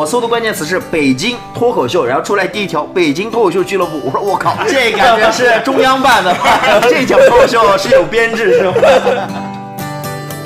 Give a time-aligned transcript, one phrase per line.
[0.00, 4.00] 我搜的关键词是北京脱口秀，然后出来第一条北京脱口秀俱乐部。
[4.02, 6.34] 我说我靠， 这感觉是中央办的，
[6.88, 8.72] 这条脱口秀是有编制是吗？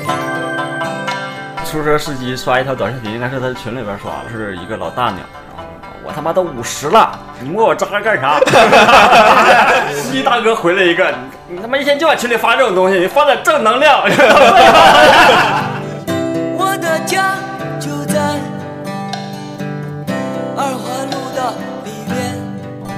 [1.63, 5.19] 出租车司机刷一条短视频，应该是他群里边刷的，是一个老大娘。
[6.03, 8.37] 我他妈都五十了，你摸我渣干啥？
[9.93, 11.09] 司机大哥回了一个
[11.47, 14.01] ：“你他妈一天就往群里发这种东西，你发点正能量。”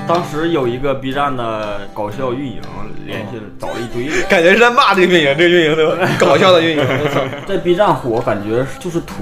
[0.07, 2.61] 当时有一个 B 站的搞笑运营
[3.05, 6.07] 联系了，找了一堆人，感觉是在骂这个运营，这个运营对吧？
[6.17, 9.15] 搞笑的运营，我操， 在 B 站火，感觉就是土。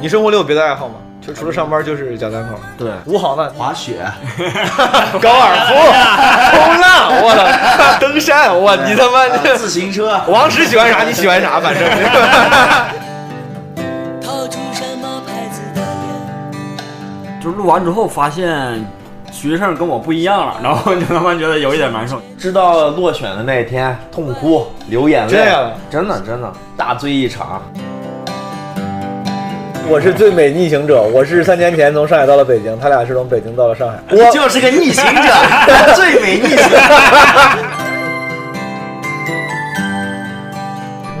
[0.00, 0.94] 你生活里有别的爱好吗？
[1.24, 3.48] 就除了上班就是讲单口，对，吴好呢？
[3.56, 3.94] 滑雪、
[5.22, 5.74] 高尔夫、
[6.50, 10.20] 冲浪，我操， 登山，我你他妈自行车。
[10.26, 11.82] 王石喜欢啥你喜欢啥，反正。
[17.44, 18.82] 就录完之后发现
[19.30, 22.18] 徐胜跟我不一样了，然后就他妈觉得有一点难受。
[22.38, 27.60] 知道落选的那一天，痛哭流眼泪，这样，真的真的大醉一场。
[29.86, 33.98] 我是最美逆行者，我是三年前从上海到了北京，他俩是从北京到了上海。
[34.10, 35.30] 我就是个逆行者，
[35.94, 36.66] 最美逆行。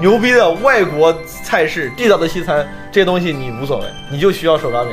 [0.00, 4.92] 牛逼的外国菜式，地道的西餐，这些东西你无所谓，你就需要手抓饼。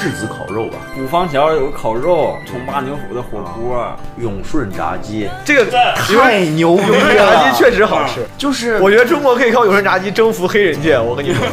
[0.00, 6.88] 质子烤肉吧，五方桥有个烤肉，重八牛府的火锅，永顺炸鸡，这个太牛逼了！
[6.88, 10.98] 永顺炸鸡确实好吃，就是我觉得中国可以靠永顺炸鸡征服黑人界。
[10.98, 11.46] 我跟你说，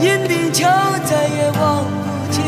[0.00, 0.66] 银锭桥
[1.04, 2.42] 再也望不见，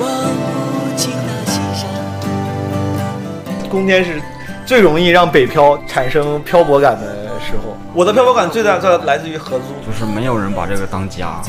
[0.00, 3.70] 望不清那西山。
[3.70, 4.20] 冬天是
[4.66, 7.06] 最容易让北漂产生漂泊感的
[7.38, 7.76] 时候。
[7.94, 11.40] 我的漂泊感最大在来自于合租，就是没有人把这个当家。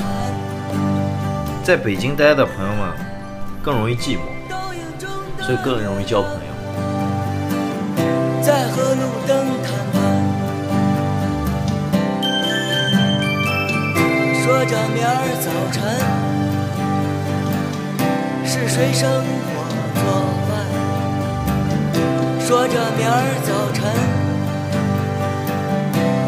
[1.66, 2.94] 在北京待的朋友们
[3.64, 4.20] 更容易寂寞，
[5.44, 6.38] 所以更容易交朋友。
[8.40, 9.98] 在河路灯谈判，
[14.44, 15.82] 说着明儿早晨
[18.46, 19.66] 是谁生火
[19.96, 20.06] 做
[20.46, 20.54] 饭，
[22.46, 23.82] 说着明儿早晨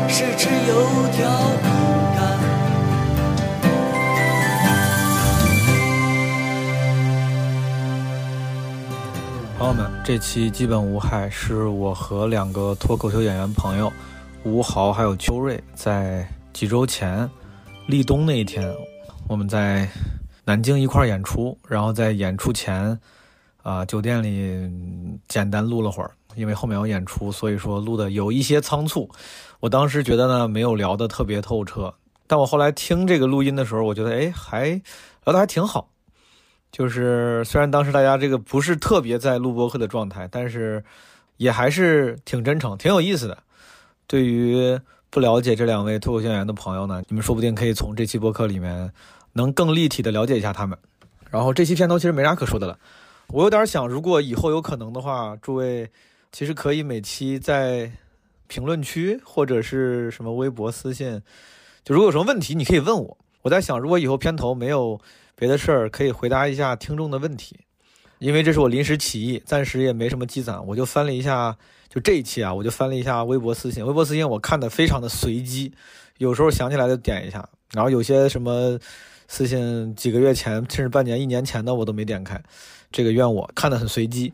[0.09, 0.73] 是吃油
[1.11, 1.29] 条。
[9.57, 13.91] 朋友们，这期基本无害是我和两个脱口秀演员朋友
[14.43, 17.27] 吴豪还有邱瑞，在几周前
[17.87, 18.71] 立冬那一天，
[19.27, 19.89] 我们在
[20.45, 22.99] 南京一块演出，然后在演出前，
[23.63, 24.71] 啊，酒店里
[25.27, 29.09] 简单录了会儿，因为后面有演出，所以说录的有一些仓促。
[29.59, 31.91] 我当时觉得呢，没有聊得特别透彻，
[32.27, 34.67] 但我后来听这个录音的时候，我觉得哎，还
[35.25, 35.89] 聊得还挺好。
[36.77, 40.83] 就是虽然当时大家这个不是特别在录播课的状态，但是
[41.37, 43.35] 也还是挺真诚、挺有意思的。
[44.05, 44.79] 对于
[45.09, 48.91] 不了解这两位脱口秀演员的朋友呢，你们说不定可以从这期播客里面
[49.33, 50.77] 能更立体的了解一下他们。
[51.31, 52.77] 然后这期片头其实没啥可说的了，
[53.29, 55.89] 我有点想，如果以后有可能的话，诸位
[56.31, 57.91] 其实可以每期在
[58.45, 61.23] 评论区或者是什么微博私信，
[61.83, 63.17] 就如果有什么问题你可以问我。
[63.41, 65.01] 我在想，如果以后片头没有。
[65.39, 67.59] 别的事儿可以回答一下听众的问题，
[68.17, 71.55] 因为这是我临时起意，暂时也没什么积攒，我就翻了一下，
[71.87, 75.71] 就这一期啊，我就翻了一下微博私信，微博私信我看的非常的随机，
[76.17, 78.79] 有时候想起来就点一下，然后有些什么
[79.27, 82.41] 私信几个月前甚至半年、一年前的我都没点开，
[82.91, 84.33] 这个怨我看的很随机。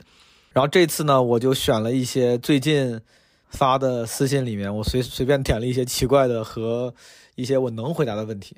[0.53, 3.01] 然后这次呢，我就选了一些最近
[3.49, 6.93] 发的私信里面，我随随便点了一些奇怪的和
[7.35, 8.55] 一些我能回答的问题。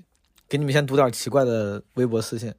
[0.47, 2.53] 给你们先读点奇怪的微博私信。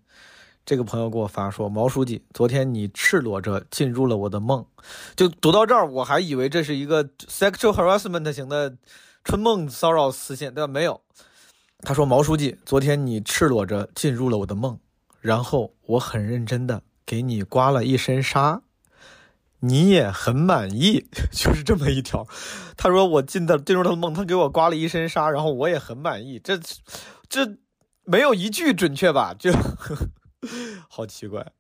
[0.65, 4.67] 这个朋友给我发说：“毛书记，昨天你赤裸着进入了我的梦。”
[5.15, 8.77] 就读到这儿，我还以为这是一个 sexual harassment 型的
[9.23, 10.67] 春梦骚扰私信，对吧？
[10.67, 11.01] 没有。
[11.83, 14.77] 他说：“毛书记，昨天你赤裸着进入了我的梦，
[15.21, 18.61] 然后我很认真的给你刮了一身纱，
[19.61, 21.07] 你也很满意。
[21.31, 22.27] ”就是这么一条。
[22.77, 26.59] 他说：“我进的进入他的梦，他给我刮了一身纱，然后我也很满意。”这
[27.29, 27.57] 这。
[28.07, 29.53] 没有一句准确吧， 就
[30.89, 31.53] 好奇怪。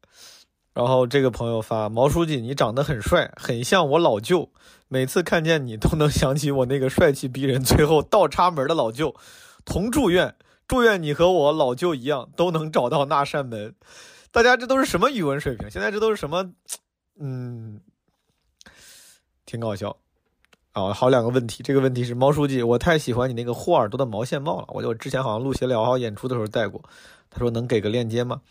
[0.72, 4.50] 然后这个朋友发毛书记，你长得很帅，很像我老舅，
[4.88, 9.14] 每次看见你都能想起我那个帅气逼人、最后倒插门的老舅。
[9.64, 10.36] 同祝愿，
[10.68, 13.74] 祝愿你和我老舅一样，都能找到那扇门。
[14.30, 15.70] 大家这都是什么语文水平？
[15.70, 16.52] 现在这都是什么？
[17.18, 17.80] 嗯，
[19.46, 19.96] 挺搞笑。
[20.76, 21.62] 啊，好两个问题。
[21.62, 26.82] 这个问题是猫书记，我太喜欢你那个霍耳朵的毛线帽了，我就之前好像录闲聊好演出的时候戴过。
[27.30, 28.42] 他说能给个链接吗？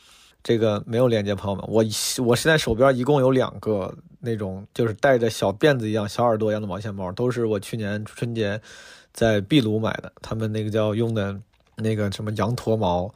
[0.42, 1.84] 这个没有链接，朋友们，我
[2.26, 8.60] 我现在手边一共有两个那种就是带着小辫子一样、小耳朵一样的毛线帽，都是我去年春节
[9.14, 11.40] 在秘鲁买的，他们那个叫用的
[11.76, 13.14] 那个什么羊驼毛。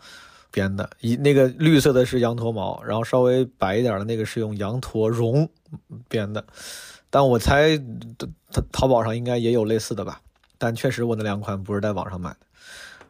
[0.52, 5.48] 编的一那个绿色的是羊驼毛，然后稍微白一点的那个是用羊驼绒
[6.08, 6.44] 编的，
[7.12, 7.80] 但我猜
[8.52, 10.22] 淘淘宝上应该也有类似的吧，
[10.58, 12.38] 但确实我那两款不是在网上买的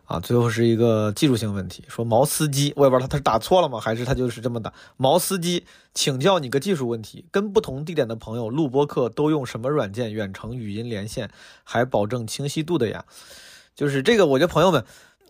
[0.05, 0.19] 啊。
[0.19, 4.73] 最后是一个技术性问题，说毛司机，我也不知道他他是打错了吗，还是他就是这么打。
[4.97, 11.29] 毛司机，请教你个技术问题，跟不同地点的朋友录播课都用什么软件远程语音连线，
[11.63, 13.05] 还保证清晰度的呀？
[13.75, 14.85] 就是这个，我觉得朋友们。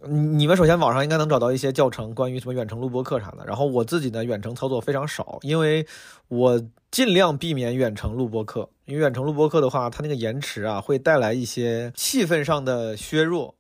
[0.08, 3.46] 你们首先网上应该能找到一些教程，关于什么远程录播课啥的。
[3.46, 5.86] 然后我自己呢，远程操作非常少，因为
[6.30, 13.56] 我尽量避免远程录播课，因为远程录播课的话，它那个延迟啊，会带来一些气氛上的削弱。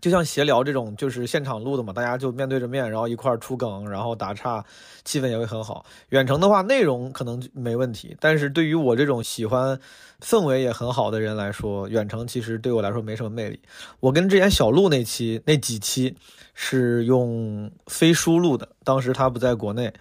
[0.00, 4.64] 就像闲聊这种，就是现场录的嘛，大家就面对着面，然后一块儿出梗，然后打岔，
[5.04, 5.84] 气氛也会很好。
[6.10, 9.78] 远程的话，内容可能没问题，但是对于我这种喜欢
[10.20, 13.58] 氛围也很好的人来说，远程其实对我来说没什么魅力。
[14.00, 16.14] 我跟之前小鹿那期那几期
[16.52, 19.92] 是用飞书录的，当时他不在国内，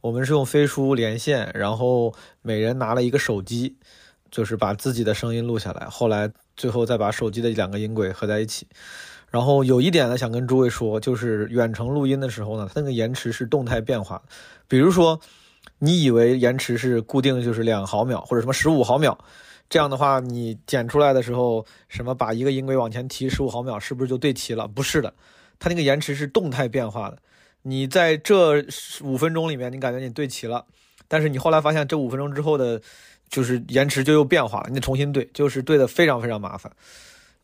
[0.00, 2.12] 我们是用飞书连线，然后
[2.42, 3.76] 每人拿了一个手机，
[4.32, 8.66] 就是把自己的声音录下来，后来最后再把手机的两个音轨合在一起。
[9.34, 14.22] 然后有一点呢，想跟诸位说，就是远程录音的时候呢，它那个延迟是动态变化。
[14.68, 15.18] 比如说，
[15.80, 19.18] 你以为延迟是固定，就是两毫秒或者什么十五毫秒，
[19.68, 24.68] 这样的话，你剪出来的时候，什么把一个音轨往前提十五毫秒，是不是就对齐了？
[24.68, 25.12] 不是的，
[25.58, 27.18] 它那个延迟是动态变化的。
[27.62, 28.64] 你在这
[29.02, 30.64] 五分钟里面，你感觉你对齐了，
[31.08, 32.80] 但是你后来发现这五分钟之后的，
[33.28, 36.70] 就是延迟就又变化了，你得重新对，就是对的非常非常麻烦。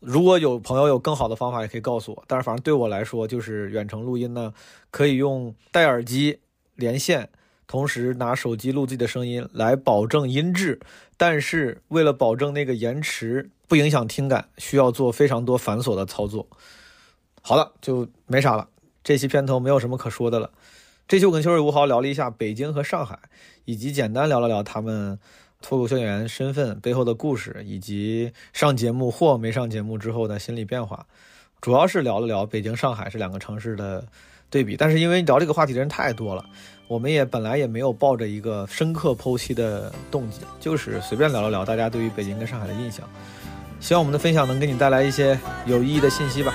[0.01, 2.23] 如果有朋友有更好的方法，也可以告诉我。
[2.27, 4.51] 但是反正对我来说，就是远程录音呢，
[4.89, 6.39] 可以用戴耳机
[6.75, 7.29] 连线，
[7.67, 10.79] 同时拿手机录自己的声音，来保证音质。
[11.17, 16.47] 但是为了保证那个延迟不影响听感，需要做非常多繁琐的操作。
[17.43, 18.67] 好了，就没啥了。
[19.03, 20.49] 这期片头没有什么可说的了。
[21.07, 23.19] 这期我跟秋水吴豪聊了一下北京和上海，
[23.65, 25.19] 以及简单聊了聊他们。
[25.61, 31.05] 脱口秀演员身份背后的故事，以及上节目或没上节目之后的心理变化，
[31.61, 34.03] 主要是聊了聊北京、上海这两个城市的
[34.49, 34.75] 对比。
[34.75, 36.43] 但是因为聊这个话题的人太多了，
[36.87, 43.07] 我们也本来也没有抱着一个深刻剖析的动机，就是随便聊了聊大家对于北京跟上海的印象。
[43.79, 46.53] 希望我们的分享能给你带来一些有意义的信息吧。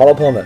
[0.00, 0.42] 好了，朋友们，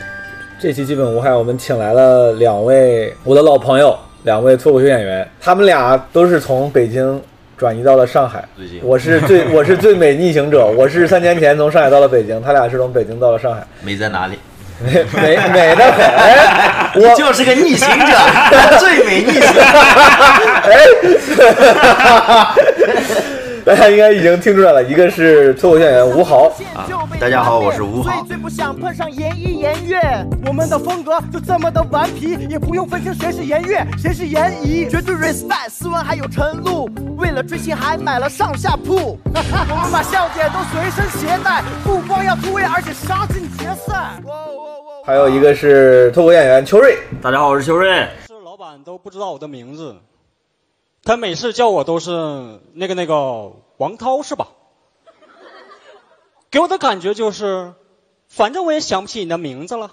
[0.59, 7.23] 这期基本无害，我们请来了两位我的老朋友，两位脱口秀演员，他们俩都是从北京
[7.57, 8.45] 转移到了上海。
[8.57, 13.65] 最近我是最 我是最美逆行者，我是三年前从上海到了北京，他俩是从北京到了上海。
[13.81, 14.37] 美在哪里？
[14.81, 18.07] 美美美的很，我就是个逆行者，
[18.81, 19.49] 最美逆行。
[20.65, 20.79] 哎。
[23.65, 26.85] 大家应该已经听出来了，一个是脱口秀演员吴豪啊，
[27.19, 28.11] 大家好，我是吴豪。
[28.11, 29.99] 最最不想碰上颜一颜悦，
[30.47, 43.95] 我们的风格就这么的顽皮，也不用分清谁是颜悦，谁是颜怡，绝对 respect 斯文还有陈露，为了追星还买了上下铺，我们把笑点都随身携带，不光要突围，而且杀进决赛。
[45.07, 47.89] 还有一个是脱口演员邱瑞，大家好，我是邱瑞。
[48.27, 49.97] 是老板都不知道我的名字。
[51.05, 54.49] 他每次叫我都是那个那个王涛是吧？
[56.51, 57.75] 给我的感觉就是，
[58.29, 59.91] 反正我也想不起你的名字了，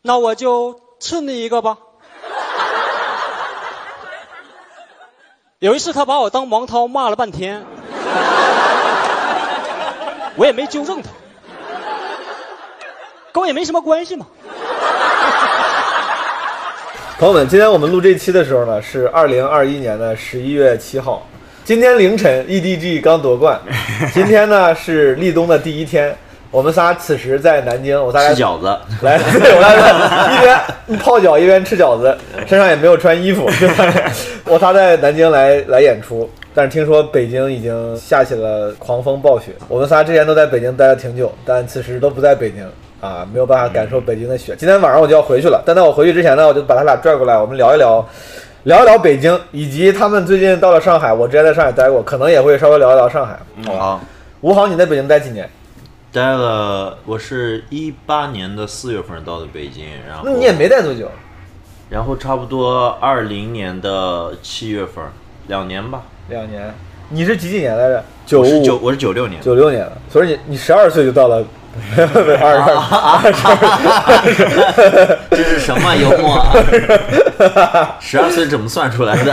[0.00, 1.78] 那我就赐你一个吧。
[5.58, 7.64] 有一次他把我当王涛骂了半天，
[10.36, 11.10] 我也没纠正他，
[13.32, 14.26] 跟我也没什么关系嘛。
[17.22, 21.24] 朋友们，今天我们录这期的时候呢，是二零二一年的十一月七号。
[21.64, 23.60] 今天凌晨，EDG 刚夺冠。
[24.12, 26.12] 今天呢是立冬的第一天，
[26.50, 32.12] 我们仨此时在南京，我仨来吃饺子，来， 对我俩一边泡脚一边吃饺子，
[32.44, 34.12] 身上也没有穿衣服，对吧？
[34.46, 39.52] 我仨在南京来来演出，但是听说北京已经下起了狂风暴雪。
[39.68, 42.68] 我们仨之前都在北京待了挺久，但此时都不在北京
[43.02, 44.54] 啊，没有办法感受北京的雪。
[44.56, 48.08] 今天晚上我就要回去了，但在我回去之前呢，我就把他俩拽过来，我们聊一聊。
[48.64, 51.12] 聊一聊北京，以及他们最近到了上海。
[51.12, 53.36] 我之前在上海待过，可能也会稍微聊一聊上海。
[53.66, 54.00] 好，
[54.40, 55.50] 吴航，你在北京待几年？
[56.12, 61.10] 待了，我是一八年的四月份到的北京，然后那你也没待多久。
[61.90, 65.02] 然后差不多二零年的七月份，
[65.48, 66.02] 两年吧。
[66.28, 66.72] 两年，
[67.08, 68.04] 你是几几年来着？
[68.24, 71.44] 九五九我是九六年，九六年的，所以你你十二岁就到了，
[71.96, 76.38] 二十二，这是什么幽默？
[78.00, 79.32] 十二岁怎么算出来的？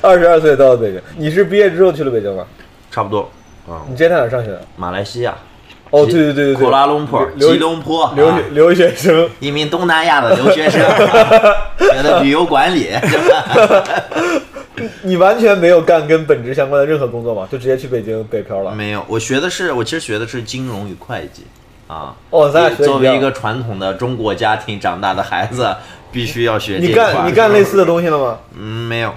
[0.00, 1.00] 二十二岁到了北京。
[1.16, 2.44] 你是毕业之后去了北京吗？
[2.90, 3.30] 差不多。
[3.66, 4.60] 啊、你之前在哪上学的？
[4.76, 5.34] 马来西亚，
[5.90, 9.28] 哦，对对对对对，库拉隆坡、吉隆坡，留留学生。
[9.40, 10.80] 一名东南亚的留学生，
[11.78, 12.90] 学的旅游管理。
[15.02, 17.48] 你完全没有干跟本职相关的任何工作吗？
[17.50, 18.72] 就直接去北京北漂了？
[18.72, 21.44] 没有，我学的是，我其实学的是金融与会计
[21.86, 22.14] 啊。
[22.30, 25.74] 哦，咱俩作为一个传统的中国家庭长大的孩子，
[26.10, 26.92] 必须要学这你。
[26.92, 28.38] 干你干类似的东西了吗？
[28.58, 29.14] 嗯，没有，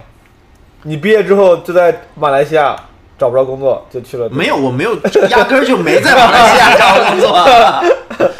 [0.84, 2.76] 你毕业之后就在马来西亚
[3.18, 4.30] 找不着工作，就去了。
[4.30, 4.96] 没有，我没有，
[5.30, 7.46] 压根儿就没在马来西亚找工作。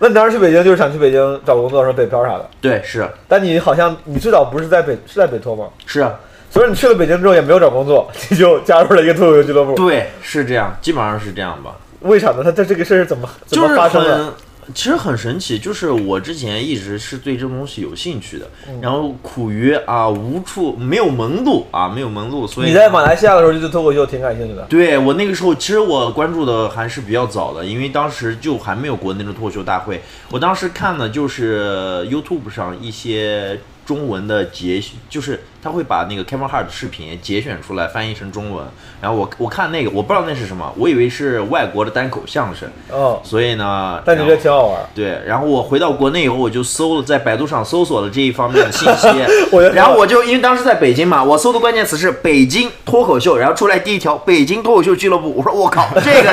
[0.00, 2.50] 那你当时去北京就是想去北京找工作，说北漂啥的。
[2.60, 5.66] 对，是但你好像你最早不是在北是在北托吗？
[5.86, 6.12] 是啊，
[6.54, 9.74] 所以你去了北京之后也没有找工作， 你就加入了一个脱口秀俱乐部。
[9.74, 11.74] 对，是这样，基本上是这样吧。
[12.02, 12.44] 为啥呢？
[12.44, 14.24] 他他这个事儿是怎么怎就是么发生的？
[14.26, 14.32] 很，
[14.72, 24.62] 其实很神奇，就是我之前一直是对这种东西有兴趣的，嗯然后苦于啊无处没有门路啊没有门路，所以你在马来西亚的时候就对脱口秀挺感兴趣的。
[24.68, 30.00] 对我那个时候，其实我关注的还是比较早的，因为当时就还没有国内的脱口秀大会。
[30.30, 34.80] 我当时看的就是 YouTube 上一些中文的节，
[35.10, 38.62] 就是他会把那个 Kevin Hart 的视频节选出来，翻译成中文。
[39.00, 44.80] 然后我我看那个，我不知道那是什么，我以为是外国的单口相声，哦，所以呢，但你觉得挺好玩。
[44.94, 49.08] 对，然后我回到国内以后，我就搜了，在百度上搜索了这一方面的信息
[49.72, 56.30] 然后我就因为当时在北京嘛，我搜的关键词是北京脱口秀，然后出来第一条北京脱口秀俱乐部，我说我靠， 这个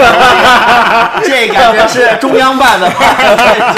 [1.24, 3.76] 这感觉是中央办的吧？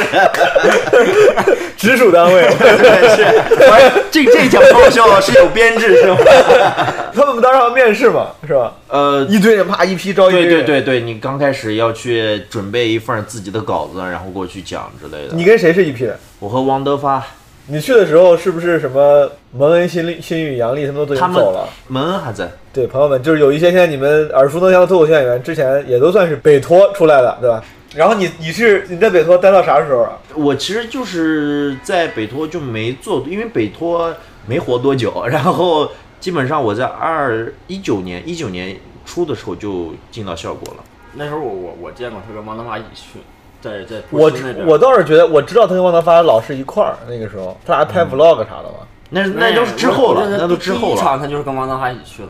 [1.77, 3.25] 直属单位，对是，
[3.59, 6.17] 我这这条脱口秀是有编制是吗？
[7.13, 8.73] 他们不当时要面试嘛，是吧？
[8.87, 10.33] 呃，一堆人啪一批招一。
[10.33, 15.35] 对对对对，你刚开始要去准备一份自己的稿子，然后过去讲之类的。
[15.35, 16.17] 你跟谁是一批人？
[16.39, 17.23] 我和王德发，
[17.67, 21.69] 你去的时候是不是什么蒙恩、新力、新宇、杨笠他们都已他们经走了？
[21.87, 22.49] 蒙恩还在。
[22.73, 27.63] 对，朋友们，就是有一些现在你们耳熟能详的脱口秀演员，之前也都算是北托出来的，对吧？
[27.95, 30.17] 然后你你是你在北托待到啥时候啊？
[30.33, 34.11] 我其实就是在北托就没做，因为北托
[34.45, 40.83] 没活多久， 然后基本上我在二一九年一九年初的时候就进到效果了。
[41.13, 43.19] 那时候我我我见过他跟王德发一起去，
[43.61, 44.31] 在在我。
[44.65, 48.87] 我倒是觉得，我知道他跟王德发老是一块儿，那个时候他俩还拍 vlog 啥的嘛。
[49.09, 50.97] 那那都是之后了，那都之后第一。
[50.97, 52.29] 场他就是跟王德发一起去了。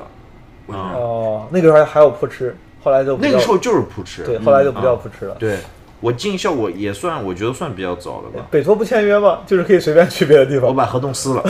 [0.65, 2.51] 我觉得哦，那个时候还还有扑哧，
[2.83, 4.25] 后来就那个时候就是扑哧。
[4.25, 5.35] 对，后来就不叫啊扑哧了。
[5.39, 5.57] 对，
[6.03, 8.45] 我进效果也算，我觉得算比较早的吧。
[8.51, 9.39] 北托不签约吗？
[9.47, 10.67] 就是可以随便去别的地方。
[10.67, 11.41] 我把合同撕了。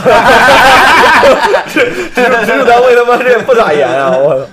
[1.67, 4.13] 直属直属单位他妈这也不咋严啊！
[4.15, 4.45] 我操。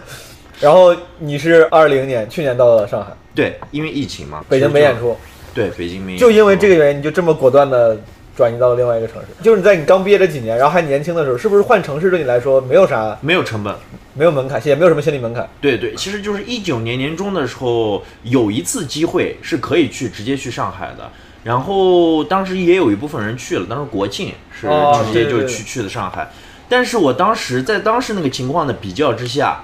[0.58, 5.14] 然后你是二零年去年到了上海，对，因为疫情嘛，北京没演出，
[5.52, 6.24] 对，北京没演出。
[6.24, 7.94] 就因为这个原因，你就这么果断的
[8.40, 9.26] 转移到了另外一个城市。
[9.42, 13.74] 就是你在你刚毕业这几年，然后还年轻的时候，是不是换城市对你来说没有啥没有成本。
[14.14, 15.46] 没有门槛，也没有什么心理门槛？
[15.60, 21.10] 对对，其实就是一九年年中的时候，有一次机会是可以去直接去上海的。
[21.44, 26.28] 然后当时也有一部分人去了，当时国庆是哦直接对对对就去去的上海。
[26.68, 29.62] 但是我当时在当时那个情况的比较之下，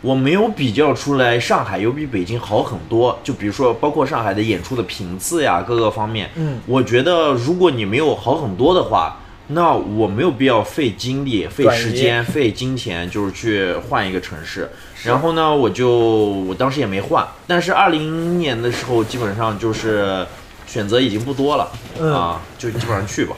[0.00, 3.18] 我没有比较出来上海有比北京好很多。
[3.22, 14.70] 就比如说，包括上海的演出的频次呀，各个方面，嗯，我觉得如果你没有好很多的话，那我没有必要费精力、费时间、费金钱，就是去换一个城市。
[15.02, 20.24] 然后呢，我就我当时也没换，但是二零年的时候，基本上就是
[20.66, 22.12] 选择已经不多了、嗯。
[22.14, 23.34] 啊，就基本上去吧，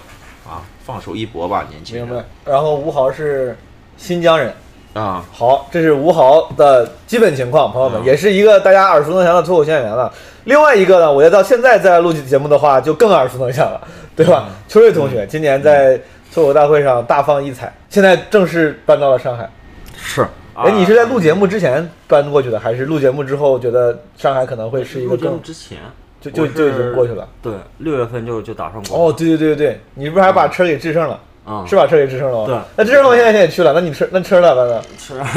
[0.47, 2.07] 啊，放手一搏吧，年轻人。
[2.07, 2.25] 明白。
[2.45, 3.57] 然后吴豪是
[3.97, 4.54] 新疆人，
[4.94, 10.12] 啊，好，这是吴豪的基本情况，朋友们，嗯也是一个大家耳熟能详的脱口秀演员了。
[10.44, 13.80] 另外一个呢，我觉得到现在再来录节目的话，就更耳熟能详了，
[14.14, 14.46] 对吧？
[14.49, 15.99] 嗯秋瑞同学今年在
[16.34, 19.49] 脱口大会上大放异彩，现在正式搬到了上海。
[19.96, 20.26] 是。
[20.54, 25.78] 哎，你是在录节目之前搬过去的，还是录节目之后觉得上海可能会是一个更录节目之前，
[26.20, 27.26] 就就就已经过去了。
[27.40, 29.08] 对，六月份就就打算过。
[29.08, 31.18] 哦，对对对对对，你是不是还把车给制胜了？
[31.44, 32.46] 啊，是把车给支撑了吗？
[32.46, 34.54] 对那支撑了，现在现在也去了，那你车那车呢？
[34.54, 34.80] 那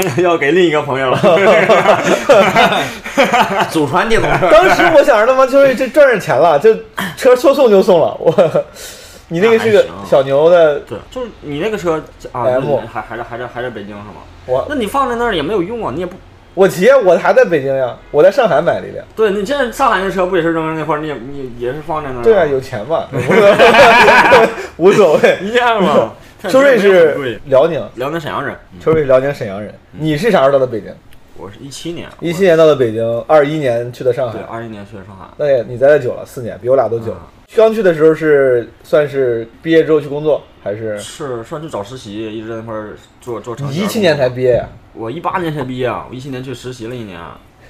[0.09, 1.19] 是 要给另一个朋友了。
[3.71, 4.50] 祖传电动车。
[4.51, 6.74] 当时我想着他妈就是这赚着钱了，就
[7.17, 8.15] 车说送就送了。
[8.19, 8.65] 我，
[9.29, 12.45] 你那个是个小牛的，对，就是你那个车啊
[12.91, 14.21] 还还在还在还在北京是吗？
[14.45, 16.15] 我那你放在那儿也没有用啊，你也不
[16.55, 19.05] 我骑我还在北京呀，我在上海买了一辆。
[19.13, 22.24] 对你现在上海那车不也是扔在那块儿，你也你也是放在那儿？
[22.24, 23.05] 对啊，有钱嘛，
[24.77, 25.38] 无所谓。
[25.41, 26.13] 一样嘛。
[26.47, 29.74] 秋瑞是辽宁，辽宁沈阳人，秋瑞是辽宁沈阳人。
[29.91, 30.93] 你是啥时候到的北京？
[31.38, 34.47] 我是一七年，一七年到的北京，二一年去的上海对，海。
[34.57, 35.25] 二一年去的上海。
[35.38, 37.27] 那也你在这久了，四年，比我俩都久啊。
[37.55, 44.67] 刚去的时候是算是毕业之后去工作，还是是算去找实习，一直在那块儿做做一七年才毕业呀？
[44.95, 47.19] 我一八年才毕业啊，我一七年去实习了一年。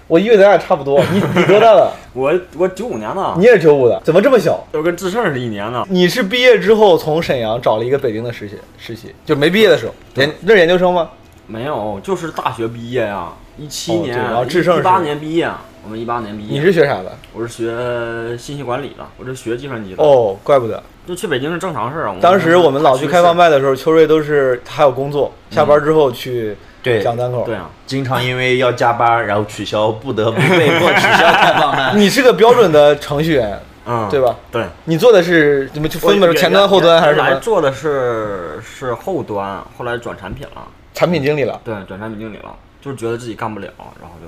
[0.07, 1.03] 我以为咱俩差不多。
[1.11, 1.93] 你你多大了？
[2.15, 4.65] 我我九五年的，你也是九五的，怎么这么小？
[4.71, 5.85] 我跟志胜是一年的。
[5.89, 11.09] 你是毕业之后从沈阳找了一个北京的实习，实习就没毕业的时候，研那是研究生吗？
[11.47, 15.51] 没有，就是大学毕业呀，一七年，然后志胜是一八年毕业，
[15.83, 16.57] 我们一八年毕业。
[16.57, 17.11] 你是学啥的？
[17.33, 20.81] 我是学信息管理的，我是学计算机的。，哦，怪不得。
[21.07, 22.15] 就去北京是正常事儿啊。
[22.21, 23.49] 当时我们老去开放麦。
[23.49, 27.43] 的时候，秋瑞都是他还有工作，下班之后去对讲单口。
[27.45, 31.93] 对啊，经常因为要加班，然后取消，不得不被迫取消开放麦。
[31.97, 34.35] 你是个标准的程序员，嗯，对吧？
[34.51, 34.65] 对。
[34.85, 37.29] 你做的是怎么就分的是前端、后端还是什么？
[37.29, 41.61] 来做的是是后端，后来转产品了，产品经理了。
[41.63, 43.69] 对，转产品经理了，就是觉得自己干不了，
[44.01, 44.27] 然后就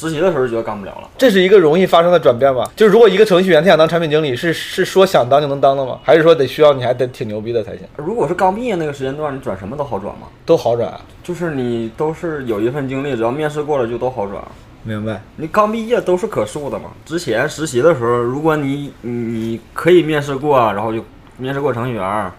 [0.00, 1.10] 实习的时候就觉得干不了了。
[1.18, 2.70] 这是一个容易发生的转变吧？
[2.74, 5.98] 就是如果一个程序员他想当产品经理，是是说想当就能当的吗？
[6.02, 7.80] 还是说得需要你还得挺牛逼的才行？
[7.96, 14.42] 如果是刚毕业那个时间段，你转什么都好转吗，都好转啊，就是你都是有一份经历，只要面试过了就都好转。
[14.82, 15.20] 明白？
[15.36, 16.86] 你刚毕业都是可塑的嘛。
[17.04, 21.04] 之前实习的时候，如果你你你可以面试过，然后就
[21.36, 22.32] 面试过程序员，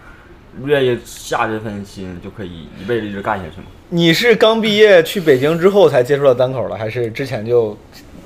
[0.64, 3.66] 愿意下这份心，就可以一辈子一直干下去吗。
[3.88, 7.76] 你是刚毕业去北京之后才接触到单口的，还是之前就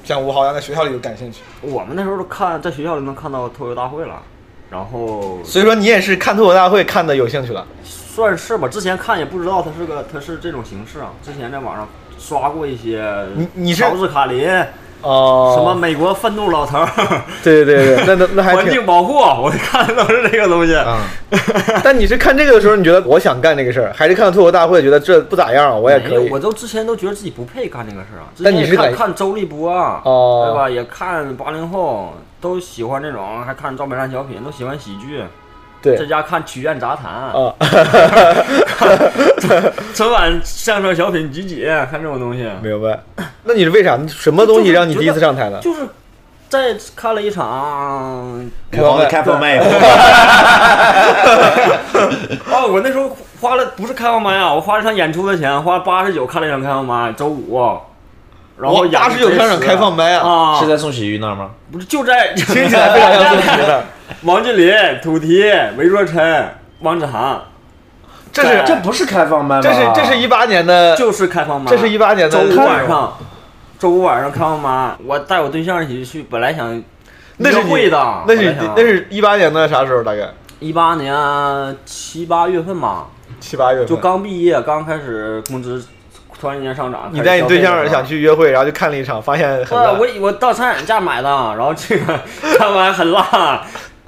[0.05, 1.41] 像吴豪一样在学校里就感兴趣？
[1.61, 4.23] 我们那时候都看在学校里能看到脱口大会了，
[4.71, 7.67] 然后所以说你也是看脱口大会看的有兴趣了。
[7.85, 8.67] 算是吧。
[8.69, 11.13] 之前看也不知道它是个它是这种形式啊。
[11.23, 14.49] 之前在网上刷过一些，你你是乔治卡林，
[15.07, 16.89] 哦，什么美国愤怒老头儿，
[17.45, 20.75] 对对对，那那那还 环境保护，我看的都是这个东西。
[20.75, 20.99] 啊。
[21.85, 26.39] 但你是看这个的时候，你觉得我想干这个事儿，还是看脱口大会觉得这不咋样，我也可以我？
[26.39, 28.27] 都之前都觉得自己不配干这个事儿啊。
[28.43, 30.69] 但你是看看周立波啊，哦对吧？
[30.69, 35.23] 也看八零后，都喜欢这种，还看赵本山小品，都喜欢喜剧。
[35.87, 37.55] 对在家看曲苑杂谈，啊，
[39.95, 42.47] 春晚相声小品集锦，看这种东西。
[42.63, 42.99] 明白。
[43.45, 43.99] 那你是为啥？
[44.09, 45.59] 什么东西让你第一次上台呢？
[45.63, 45.87] 就是
[46.49, 49.59] 在看了一场， 开放麦开放麦
[52.51, 57.79] 哦，我那时候花了不是开放麦啊，我花了一场演出的钱，花八十九看了一场开放麦，周五，
[58.59, 61.51] 然后八十九开场开放麦啊啊，是在宋喜玉那儿吗？
[61.71, 63.85] 不是就在 听起来 非常像宋琦的。
[64.23, 65.43] 王俊林、土提、
[65.77, 67.41] 韦若晨、王子涵，
[68.33, 69.63] 这是这不是开放麦吗？
[69.63, 71.71] 这是这是一八年的，就是开放麦。
[71.71, 73.19] 这是一八年的周五晚上，
[73.79, 76.83] 周五晚上开放麦，我带我对象一起去，本来想
[77.39, 80.03] 那是会的，那是那是一八年的啥时候？
[80.03, 80.29] 大概
[80.61, 83.87] 一八年七八月份吧，七八月份。
[83.87, 85.85] 就刚毕业，刚开始工资
[86.41, 87.09] 突然间上涨。
[87.13, 88.21] 你带你对象想去。
[88.21, 89.99] 约会，然后就看了一场，发现很呃，烂。
[89.99, 92.21] 我我到餐饮价买的，然后这个
[92.59, 93.63] 看完很辣，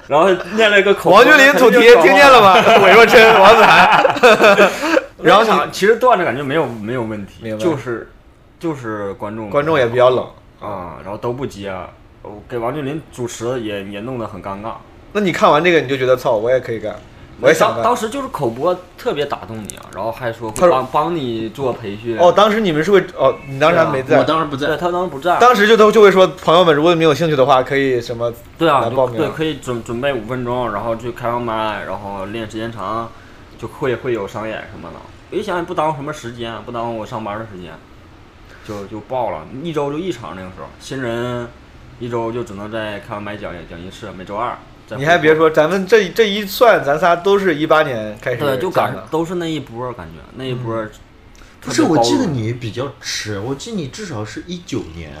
[0.07, 1.11] 然后念了一个口。
[1.11, 2.41] 王俊林、主题听见了？
[2.41, 2.55] 吗？
[2.83, 4.03] 韦若琛、王子涵。
[5.21, 8.09] 然后其实段子感觉没有没有问题就是
[8.57, 10.25] 就是观众观众也比较冷。
[10.59, 11.71] 啊，然后都不接，
[12.21, 14.71] 我给王俊林主持也也弄得很尴尬。
[15.13, 16.95] 那你看完这个，你就觉得操，我也可以干，
[17.41, 17.83] 我也想当。
[17.83, 22.17] 当时就是口播特别打动你啊，然后还说会帮帮你做培训。
[22.19, 24.23] 哦，当时你们是会哦，你当时还没在我。
[24.23, 25.37] 当时不在对，他当时不在。
[25.39, 33.09] 当时就都就会说，朋友们，如果你们有兴趣的话，可以什么对啊，来报名对，可以准准备五分钟，然后去开放麦，然后练时间长，
[33.57, 34.95] 就会会有商演什么的。
[35.31, 37.71] 我一想也不耽误什么时间，不耽误我上班的时间，
[38.67, 40.35] 就就报了，一周就一场。
[40.35, 41.47] 那个时候新人
[41.99, 44.57] 一周就只能在开放麦讲讲一次，每周二。
[44.89, 49.07] 再你还别说，咱们这这一算，咱仨都是一八年开始对，就赶上。
[49.11, 50.83] 都是那一波，感觉那一波。
[51.61, 55.11] 不是，我记得你比较迟，我记得你至少是一九年，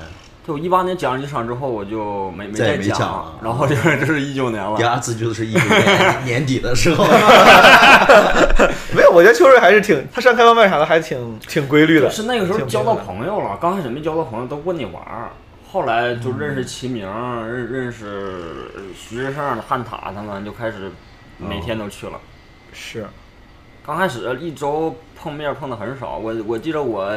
[0.47, 4.83] 就一八年讲了一场之后，我就没没再讲讲了然后就是这是一九年了第。
[4.83, 7.05] 二次就是一九年 年底的时候。
[8.95, 12.09] 没有，我觉得秋瑞还是挺，他上开放麦啥的还挺挺规律的。
[12.09, 15.29] 是那个时候交到朋友了，刚开始没交到朋友，都问你玩儿。
[15.71, 20.91] 后来就认识齐明，认认识徐志胜、汉塔他们，就开始
[21.37, 22.19] 每天都去了。
[22.73, 23.05] 是，
[23.85, 27.13] 刚开始一周碰面碰的很少，我我记得我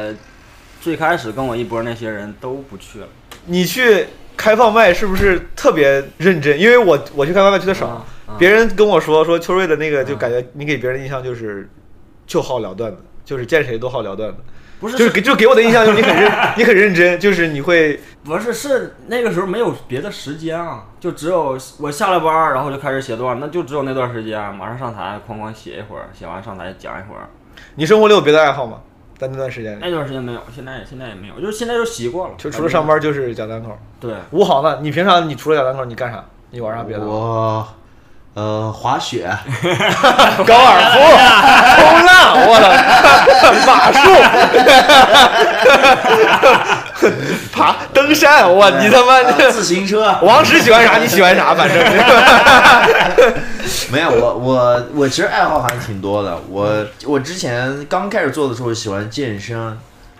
[0.79, 3.07] 最开始跟我一波那些人都不去了。
[3.47, 4.05] 你去
[4.37, 6.59] 开放麦是不是特别认真？
[6.59, 8.05] 因为我我去开放麦去的少，
[8.37, 11.67] 别人跟我说说秋瑞的那个，就感觉你给别人印象就是
[12.27, 14.37] 就好聊段子，就是见谁都好聊段子，
[14.83, 27.29] 不是就是给就给我的印象就是你很认 你很认真，就是你会不是是那个时候没有别的时间啊，就只有我下了班儿，然后就开始写段，那就只有那段时间，马上上台哐哐写一会儿，写完上台讲一会儿。
[27.75, 28.81] 你生活里有别的爱好吗？
[29.17, 32.35] 在那段时间里，那段时间没有，现在现在也没有，就是现在就习惯了。
[32.37, 33.69] 就除了上班就是讲单口。
[34.01, 34.79] 对，吴豪呢？
[34.81, 36.21] 你平常你除了讲单口，你干啥？
[36.51, 37.05] 你玩啥别的？
[37.05, 37.65] 我
[38.33, 39.29] 呃滑雪，
[40.45, 40.99] 高尔夫、
[41.77, 42.57] 冲浪，我
[43.39, 43.99] 操，马术、
[47.53, 51.77] 爬、登山，我你他妈呃的自行车，王石喜欢啥你喜欢啥，反正。
[53.91, 56.35] 没有，我我我其实爱好还是挺多的。
[56.49, 59.77] 我我之前刚开始做的时候喜欢健身，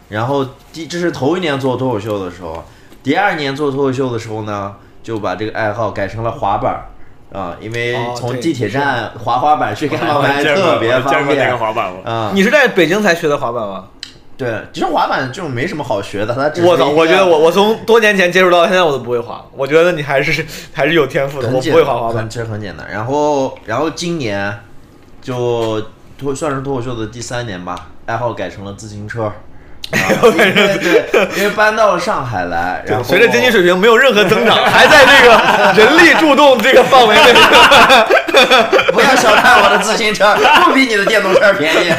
[0.09, 2.63] 然后第这是头一年做脱口秀的时候，
[3.01, 6.85] 第二年做脱口秀的时候呢，就把这个爱好改成了滑板
[7.33, 11.99] 儿啊，因为从地铁站滑滑板去开放麦特别方便滑板吗？
[12.05, 12.31] 啊。
[12.33, 13.85] 你是在北京才学的滑板吗？
[14.35, 16.89] 对，其实滑板这种没什么好学的，它我操！
[16.89, 22.27] 我觉得我我从多年前接触到现在我都不会滑，我觉得你还是还是有天赋的，我不会滑滑板。
[22.27, 22.85] 其实很简单。
[22.91, 24.59] 然后然后今年
[25.21, 25.81] 就
[26.17, 29.31] 脱算是脱口秀的第三年吧，爱好改成了自行车。
[29.91, 37.33] 因为对，因为搬到了上海来，然后随着经济水平没有任何增长，还在这个人力助动这个范围内。
[38.91, 41.93] 不要小看我的自行车，不比你的电动车便宜。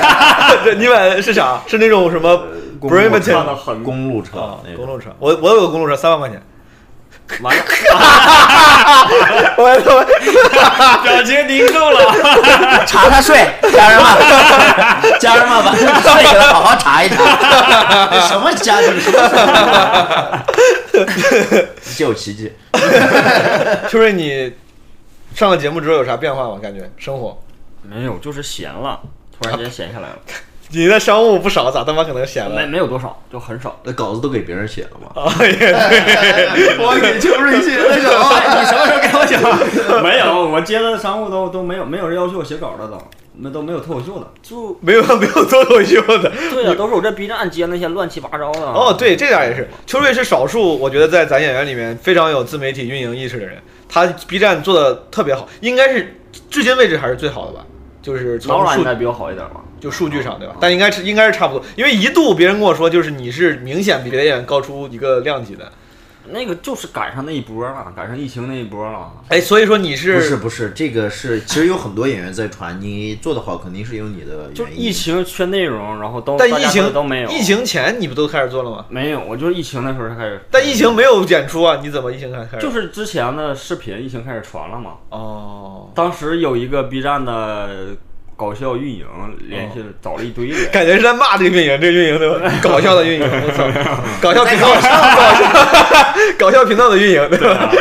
[0.65, 1.61] 这你买的是啥？
[1.67, 2.37] 是那种什么
[2.81, 5.11] 公路 Bremerton 看的很公路车，公路车。
[5.19, 6.43] 我我有个公路车，三万块钱。
[7.41, 7.63] 完了，
[9.57, 9.63] 我
[10.53, 12.15] 他妈表情凝重了。
[12.87, 14.07] 查查税，家人们，
[15.19, 17.17] 家人们把这个税给他好好查一查，
[18.13, 19.19] 这什么家庭什么
[20.93, 21.69] 税？
[21.97, 22.53] 借我骑骑。
[23.89, 24.53] 秋瑞，你
[25.35, 26.59] 上了节目之后有啥变化吗？
[26.63, 27.37] 感觉生活？
[27.83, 29.01] 没有，就是闲了，
[29.41, 30.17] 突然间闲下来了，
[30.75, 32.63] 你的商务不少，咋他妈可能闲没了？
[32.63, 33.79] 没没有多少，就很少。
[33.85, 35.23] 那稿子都给别人写了吗？
[35.23, 36.77] 啊，也对。
[36.83, 38.03] 我给秋瑞写的 你
[38.67, 39.41] 什么时候给我讲？
[40.03, 42.99] 没有，我接的商务都都没有，没有人要求我写稿的都，
[43.39, 46.33] 那都没有脱口秀的，就没有没有脱口秀的。
[46.51, 48.61] 对呀、都是我在 B 站接那些乱七八糟的。
[48.61, 49.69] 哦，对，这点也是。
[49.87, 53.59] 秋瑞是少数，我觉得在咱演员里面非常有自媒体运营意识的人。
[53.89, 56.17] 他 B 站做的特别好，应该是
[56.51, 57.65] 至今为止还是最好的吧？
[58.03, 59.61] 就是从数老软应该比我好一点吧？
[59.85, 60.57] 就数据上对吧？
[60.59, 65.71] 但应该是应该是差不多，因为一度别人跟我说，就是你是明显比别的演员高出一个量级的。
[66.27, 69.13] 那个就是赶上那一波了，赶上疫情那一波了。
[69.29, 77.29] 哎，所以说你是不是不是，这个是其实有很多演员在传，你做的好肯定是有你的就原因疫情缺内容，然后都但疫情都没有。
[77.29, 78.87] 疫情前你不都开始做了吗？
[78.89, 80.41] 没有，我就是疫情那时候才开始。
[80.51, 82.67] 但疫情没有演出啊，你怎么疫情才开始？
[82.67, 84.93] 就是之前的视频，疫情开始传了嘛。
[85.11, 87.89] 哦，当时有一个 B 站的
[88.45, 89.07] 搞笑运营
[89.49, 93.65] 联系找了一堆人， 感觉是在骂这个运营，这个运营的 搞笑的运营，我操，
[94.21, 97.73] 搞笑频道，搞笑搞笑频道的运营，对吧？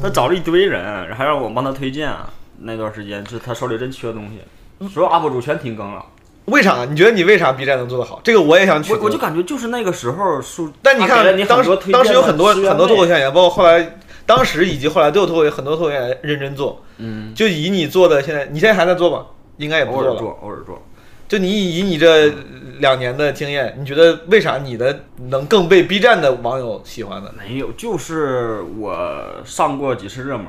[0.00, 2.12] 他找了一堆人，还让我帮他推荐。
[2.60, 6.02] 那段时间是他手里真缺东西，所有 UP 主全停更了。
[6.46, 6.86] 为啥？
[6.88, 8.20] 你觉得你为啥 B 站能做得好？
[8.22, 8.98] 这个我也想取经。
[8.98, 16.82] 我我就感觉就是那个时候数，但你看当时当时有很多很多脱口位秀演员，包括后来，当时以及后来都有脱口很多脱口秀演员认真做。
[16.98, 19.26] 嗯，就以你做的，现在你现在还在做吗？
[19.58, 20.08] 应该也不做了。
[20.10, 20.82] 偶尔做，偶尔做。
[21.28, 22.32] 就你以以你这
[22.78, 27.30] 两年的经验，你觉得为啥你的能更被 B 站的网友喜欢呢？
[27.36, 30.46] 没有，就是我上过几次热门，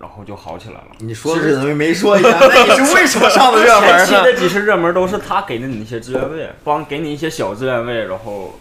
[0.00, 0.86] 然后就好起来了。
[0.98, 4.24] 你说的是等于没说一样， 那你是为什么上的热门前期呢？
[4.24, 8.58] 的几次热门都是他给的你一些资源位，帮给你一些小资源位，然后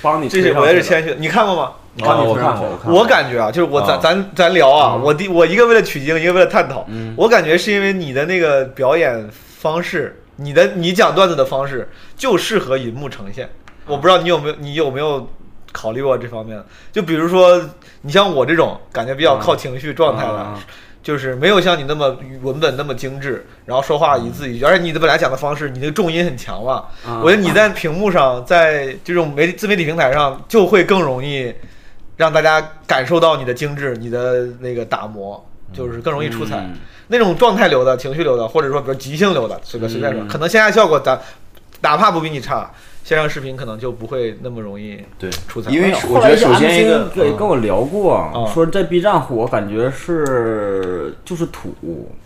[0.00, 1.72] 帮你这些我也是谦虚的，你看过吗？
[1.94, 6.84] 你看哦我看过我看过我感觉啊，就是我咱啊咱咱聊啊，嗯我第我一个为了取经，一个为了探讨。
[6.88, 13.48] 嗯我感觉是因为你的那个表演方式，你的你讲段子的方式就适合银幕呈现。
[13.86, 15.28] 我不知道你有没有你有没有
[15.72, 16.62] 考虑过这方面？
[16.92, 17.60] 就比如说
[18.02, 20.58] 你像我这种感觉比较靠情绪状态的，啊
[21.02, 26.84] 就是没有像你那么文本那么精致，然后说话一字一句，而且你的本来讲的方式，你那个重音很强嘛。
[27.06, 31.52] 啊我觉得你在屏幕上，在这种媒自媒体平台上，就会更容易
[32.20, 36.58] 让大家感受到你的精致，你的那个打磨，就是更容易出彩。
[36.58, 36.76] 嗯。
[37.08, 40.28] 那种状态流的、情绪流的，或者说比如即兴流的，随便随便说，嗯。
[40.28, 41.18] 可能线下效果咱
[41.80, 42.70] 哪怕不比你差，
[43.02, 45.30] 线上视频可能就不会那么容易对。
[45.48, 45.70] 出彩。
[45.70, 48.46] 因为我觉得首先一个对跟我聊过，嗯。
[48.52, 51.74] 说在 B 站火，感觉是就是土，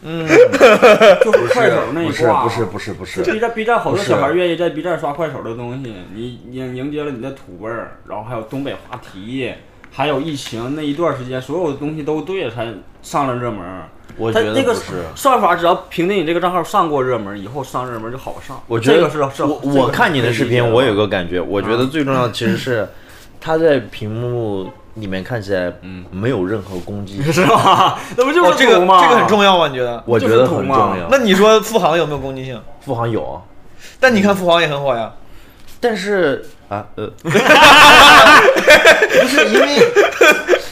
[0.03, 0.27] 嗯，
[1.23, 3.23] 就是快手那一不是挂，不是不是不是。
[3.23, 9.53] B 站 B 站好多小孩愿意在 B 站刷快手的东西，你迎迎接了你的土味儿，然后还有东北话题，
[9.97, 12.67] 还有疫情那一段时间，所有的东西都对才
[13.01, 13.89] 上了热门儿。
[14.17, 15.05] 我他那个觉得不是。
[15.15, 18.61] 算法只要凭借你这个账号上过热门，以后上热门就好上。
[18.67, 22.89] 我觉得这个是是我我看你的视频，我有个感觉，我啊觉得最重要的其实是
[23.41, 27.99] 他在屏幕里面看起来嗯没有任何攻击， 是吧？
[28.17, 29.01] 那不就哦，是这个吗？
[29.03, 29.69] 这个很重要吗？
[29.69, 30.03] 你觉得？
[30.07, 31.09] 我觉得很重要。
[31.09, 32.61] 那你说富航有没有攻击性？
[32.81, 33.41] 富航有，
[34.01, 35.13] 但你看富航也很火呀。
[35.81, 37.31] 但是啊呃， 不
[39.29, 39.79] 是因为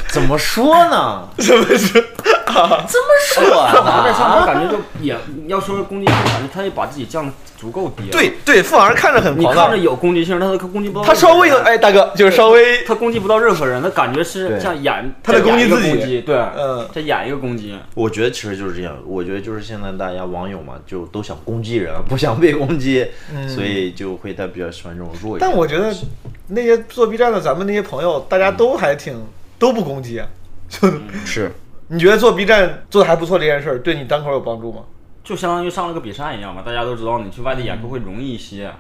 [0.09, 1.29] 怎么说呢？
[1.39, 2.05] 怎么是？
[2.53, 4.47] 怎么说富航在上面呢？
[4.47, 11.05] 感觉就也要说攻击性，感觉他也把自己降的足够低了。，对对，富航看着很你看着，有攻击性，但是他攻击不到。
[11.05, 17.79] 他稍微有，哎，大哥就是稍微，他攻击不到任何人，他感觉是对像演他在攻击自己对，嗯，在演一个攻击。
[17.95, 25.49] 我觉得其实就是这样，我觉得就是现在大家网友嘛，就都想攻击人，不想被攻击，嗯所以就会他比较喜欢这种弱一点。
[25.49, 25.95] 但我觉得
[26.49, 29.25] 那些做 B 站的咱们那些朋友，大家都还挺
[29.59, 30.27] 都不攻击啊。
[31.25, 31.53] 是
[31.93, 34.81] 你觉得做 B 站做的还不错这件事儿，对你单口有帮助吗？
[35.23, 38.73] 就相当于上了个比赛一样嘛，大家都知道你去外地演出会容易一些，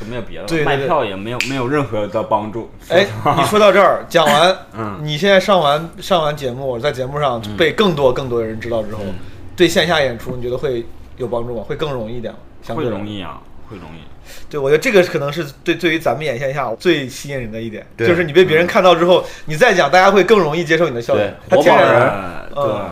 [0.00, 2.70] 就没有别的，对对对卖票也没有没有任何的帮助。
[2.88, 9.14] 哎，你说到这儿，讲完， 嗯你现在上完上完节目，在节目上被更多更多的人知道之后，嗯
[9.56, 10.84] 对线下演出你觉得会
[11.16, 11.62] 有帮助吗？
[11.64, 12.40] 会更容易一点吗？
[12.62, 14.00] 相会容易啊，会容易。
[14.48, 21.56] 对，我觉得这个可能是对对于咱们眼线下最吸引人的一点，对就是你被别人看到之后，你再讲，大家会更容易接受你的笑点 对。
[21.58, 22.12] 他天然活宝人
[22.54, 22.72] 呃对。
[22.72, 22.90] 嗯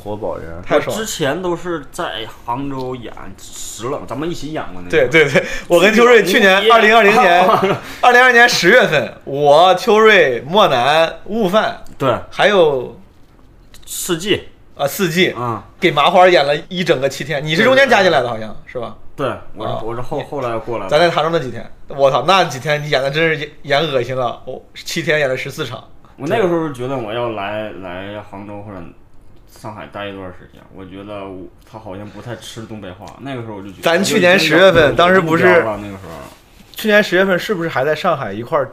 [0.00, 1.10] 活宝人，太爽了之。
[1.10, 4.90] 前都是在杭州演石冷，咱们一起演过那个。
[4.90, 7.44] 对对对，我跟秋瑞去年二零二零年
[8.00, 12.98] 二零二年十月份，我秋瑞、莫南、悟饭对，还有
[13.84, 14.44] 世纪，
[14.78, 18.96] 啊四季嗯，给麻花演了一整个七天，你是中间加进来的，好像是吧？
[19.16, 20.90] 对我是啊我是后后来过来的。
[20.90, 25.82] 咱在台州那几天，我操，那几天你演的真是演演恶心了，我七天演了十四场。
[26.16, 28.78] 我那个时候觉得我要来来杭州或者
[29.48, 33.06] 上海待一段时间，我觉得我他好像不太吃东北话。
[33.20, 36.12] 那个时候我就觉得，咱去年10月份当时不是那个时候，
[36.76, 38.72] 去年十月份是不是还在上海一块儿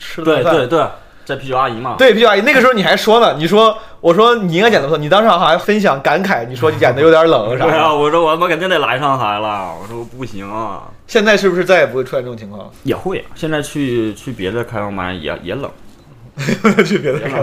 [0.00, 0.54] 吃了对顿饭？
[0.54, 0.86] 对对，
[1.24, 3.76] 在啤酒阿姨嘛，对，啤酒阿姨，那个时候你还说呢，你说
[4.06, 7.96] 我说你应该演的不错，你当时好像还分享感慨，你说你演的有点冷啥对啊，的。
[7.96, 12.70] 我说我他妈肯定得来上海了，我说不行啊，现在是不是再也不会出现这种情况了？
[12.84, 15.68] 也会，现在去去别的开放班也也冷，
[16.86, 17.42] 去别的地方。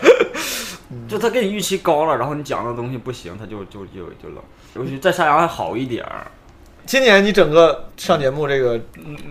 [1.06, 4.42] 就他给你预期高了，然后你讲的东西不行，他就就就就冷。
[4.76, 6.26] 尤其在山羊还好一点儿，
[6.86, 8.80] 今年你整个上节目这个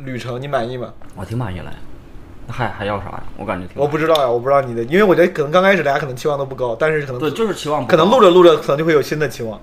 [0.05, 0.93] 旅程你满意吗？
[1.15, 1.73] 我挺满意了
[2.47, 3.23] 还还要啥呀？
[3.37, 9.59] 我感觉挺我不知道呀，我不知道你的，因为我觉得可能刚开始大家可能期望都不高，但是可能对，就是期望不可能录着录着可能就会有新的期望。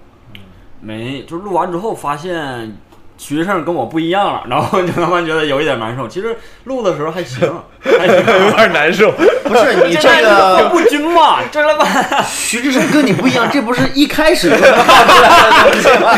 [0.81, 2.77] 没，就是录完之后发现
[3.19, 6.09] 徐胜跟我不一样了，然后就他妈觉得有一点难受。
[6.09, 7.41] 其实录的时候还行，
[7.85, 9.13] 还行，有点难受。
[9.45, 11.87] 不是你 这在个不均嘛，这老板
[12.25, 16.17] 徐志胜跟你不一样，这不是一开始就看出来的东西吗？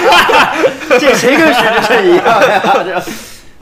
[1.01, 2.63] 这谁跟徐志胜一样呀？
[2.85, 3.03] 这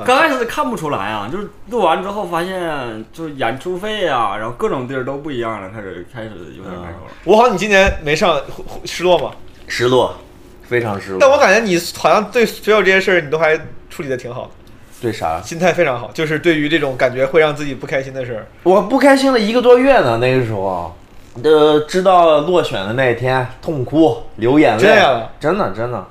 [0.07, 7.13] 刚开始看不出来啊，就是录完之后发现就是演出费啊，然后各种地儿都不一样了，开始开始有点难受了。
[7.25, 8.41] 我好像你今年没上，
[8.85, 9.31] 失落吗？
[9.67, 10.15] 失落，
[10.63, 11.19] 非常失落。
[11.21, 13.57] 但我感觉你好像对所有这些事儿你都还
[13.89, 14.51] 处理的挺好的，
[15.01, 15.41] 对啥？
[15.43, 16.11] 心态非常好。
[16.13, 20.97] 就是对于这种感觉会让自己不开心的事儿，我不开心了一个多月呢，那个时候，
[21.45, 26.05] 呃，知道落选的那一天，痛哭流眼泪，这样啊真的真的，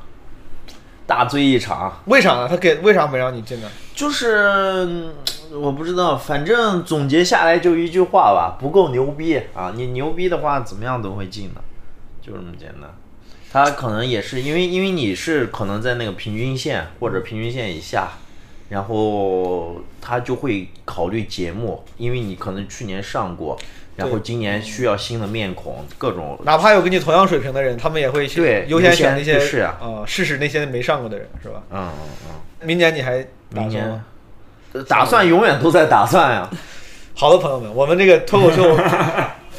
[1.09, 1.91] 大醉一场。
[2.05, 2.47] 为啥呢？
[2.47, 3.67] 他给为啥没让你进呢？
[3.95, 5.13] 就是嗯
[5.59, 9.73] 我不知道，反正总结下来就一句话吧，不够牛逼啊！
[9.75, 11.61] 你牛逼的话，怎么样都会进的，
[12.21, 12.95] 就这么简单。
[13.51, 18.09] 他可能也是因为，因为你是可能在那个平均线或者平均线以下，
[18.69, 23.57] 然后他就会考虑节目，因为你可能去年上过，
[23.99, 31.61] 然后今年需要新的面孔，各种哪怕有跟你同样水平的人，他们也会去对优先选那些是啊啊，试试那些没上过的人，是吧？
[31.71, 34.01] 嗯嗯嗯明年你还明年
[34.73, 34.85] 算？
[34.85, 36.49] 打算永远都在打算呀。
[37.15, 38.77] 好的，朋友们，我们这个脱口秀，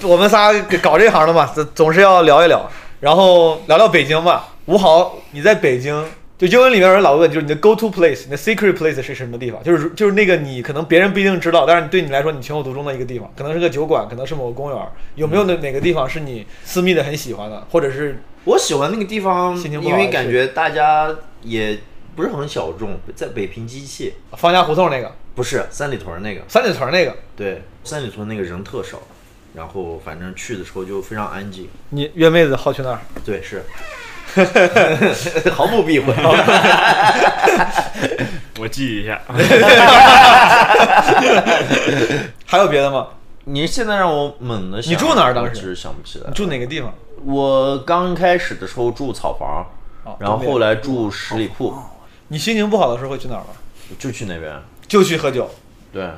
[0.09, 4.49] 我们仨搞这行的嘛，总总是要聊一聊，然后聊聊北京吧。
[4.67, 6.03] 吴豪，你在北京，
[6.41, 9.63] 就英文里面有人老问，就是你的 go to place，你的 secret place 是什么地方？
[9.63, 21.79] 就是就是那个你可能别人不一定知道，但是对你来说你情有独钟的一个地方，可能是个酒馆，可能是某个公园，有没有哪哪个地方是你私密的很喜欢的，或者是我喜欢那个地方，因为感觉大家也
[22.17, 29.03] 不是很小众，在北平机器，方家胡同那个，不是三里屯那个，三里屯那个，对，三里屯那个人特少，
[29.55, 33.01] 然后反正去的时候就非常安静，你约妹子好去那儿？
[33.27, 33.63] 对，是，
[35.53, 36.13] 毫不避讳。
[38.61, 39.21] 我记一下。
[42.47, 43.07] 还有别的吗？
[43.45, 46.35] 你现在让我猛的想，你住哪儿当时我其实想不起来你。
[46.35, 46.93] 住哪个地方？
[47.25, 49.67] 我刚开始的时候住草房，
[50.19, 51.75] 然后后来住十里铺，
[52.29, 53.47] 你心情不好的时候会去哪儿吗？
[53.99, 54.53] 就去那边。
[54.87, 55.51] 就去喝酒。
[55.93, 56.09] 对，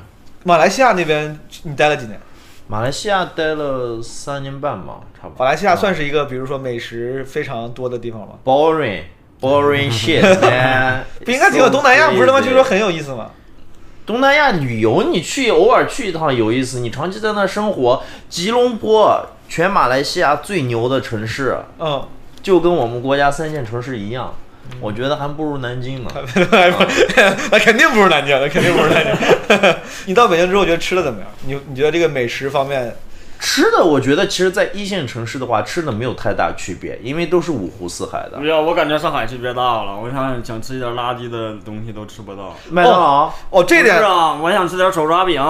[0.43, 2.19] 马来西亚那边你待了几年？
[2.67, 5.45] 马来西亚待了三年半吧，差不多。
[5.45, 8.29] 马来西亚算是一个，比如说美食非常多的地方吗？
[8.45, 9.01] boring
[9.41, 13.31] boring shit man， 不应该挺有东南亚，不是他妈据说很有意思吗？
[14.05, 22.05] 东南亚旅游，你去偶尔去一趟有意思，你长期在那生活，吉隆坡全马来西亚最牛的城市，嗯，
[22.41, 24.33] 就跟我们国家三线城市一样，
[24.79, 26.09] 我觉得还不如南京呢。
[27.51, 29.75] 那肯定不如南京，那肯定不如南京。
[30.05, 31.29] 你到北京之后觉得吃的怎么样？
[31.45, 32.93] 你你觉得这个美食方面，
[33.45, 39.97] 吃的，我觉得其实，在一线城市的话，吃的没有太大区别，因为都是五湖四海的没有，我感觉上海区别大了。
[40.01, 42.55] 我想想吃一点垃圾的东西都吃不到。
[42.71, 45.43] 麦当劳，哦，这点是啊，我想吃点手抓饼、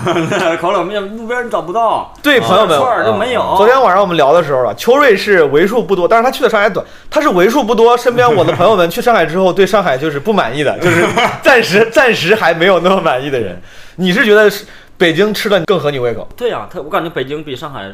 [0.58, 2.14] 烤冷面，路边找不到。
[2.22, 3.54] 对朋友们串儿就没有。
[3.58, 11.06] 昨天晚上我们聊的时候啊，秋瑞是为数不多，但是他去的上海短，他是为数不多身边我的朋友们去上海之后对上海就是不满意的，就是
[11.44, 13.60] 暂时暂时还没有那么满意的人。
[13.96, 14.64] 你是觉得是
[14.96, 16.28] 北京吃的更合你胃口？
[16.36, 17.92] 对呀、他我感觉北京比上海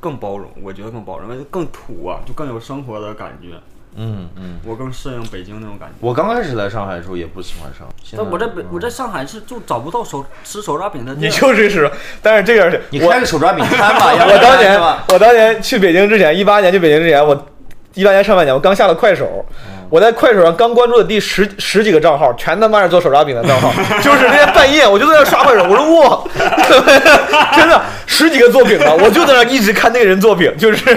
[0.00, 3.56] 更包容，我觉得更包容，更土啊，就更有生活的感觉。
[3.94, 5.94] 嗯嗯，我更适应北京那种感觉。
[6.00, 11.28] 我刚开始来上海的时候也不喜欢上，现但我在北嗯我在上海是就找不到手吃手抓饼的你。
[11.28, 11.90] 就是是，
[12.22, 17.46] 但是这个是你我开个手抓饼摊吧， 我当年我当年去北京之前，一八年去北京之前，我
[17.92, 19.44] 一八年上半年我刚下了快手，
[19.92, 26.24] 我在快手上刚关注的第十十几个账号，全他妈是做手抓饼的账号， 就是那天半夜我就在那刷快手， 我说哇，
[27.54, 30.96] 真的十几个做饼的，我就在那一直看那个人做饼，就是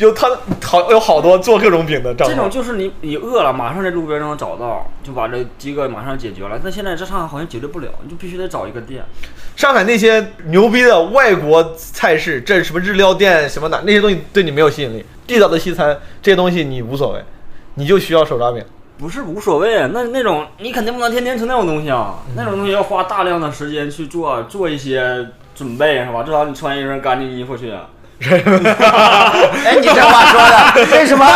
[0.00, 0.30] 有他
[0.64, 2.48] 好有好多做各种饼的账号这种。
[2.48, 6.58] 就是你你饿了，马上在路边就能找到，就把这饥饿马上解决了。
[6.64, 9.04] 但现在在上海好像解决不了，你就必须得找一个店。
[9.56, 15.04] 上海那些牛逼的外国菜式，这什么日料店什么的，那些东西对你没有吸引力。
[15.26, 17.20] 地道的西餐这些东西你无所谓，
[17.74, 18.64] 你就需要手抓饼。
[18.98, 26.22] 不是无所谓，那那种你肯定不能天天吃那种东西啊，嗯那种东西要花大量的时间去做做一些准备，是吧？
[26.22, 27.72] 至少你穿一身干净衣服去。
[28.22, 31.26] 哎，你这话说的， 为什么？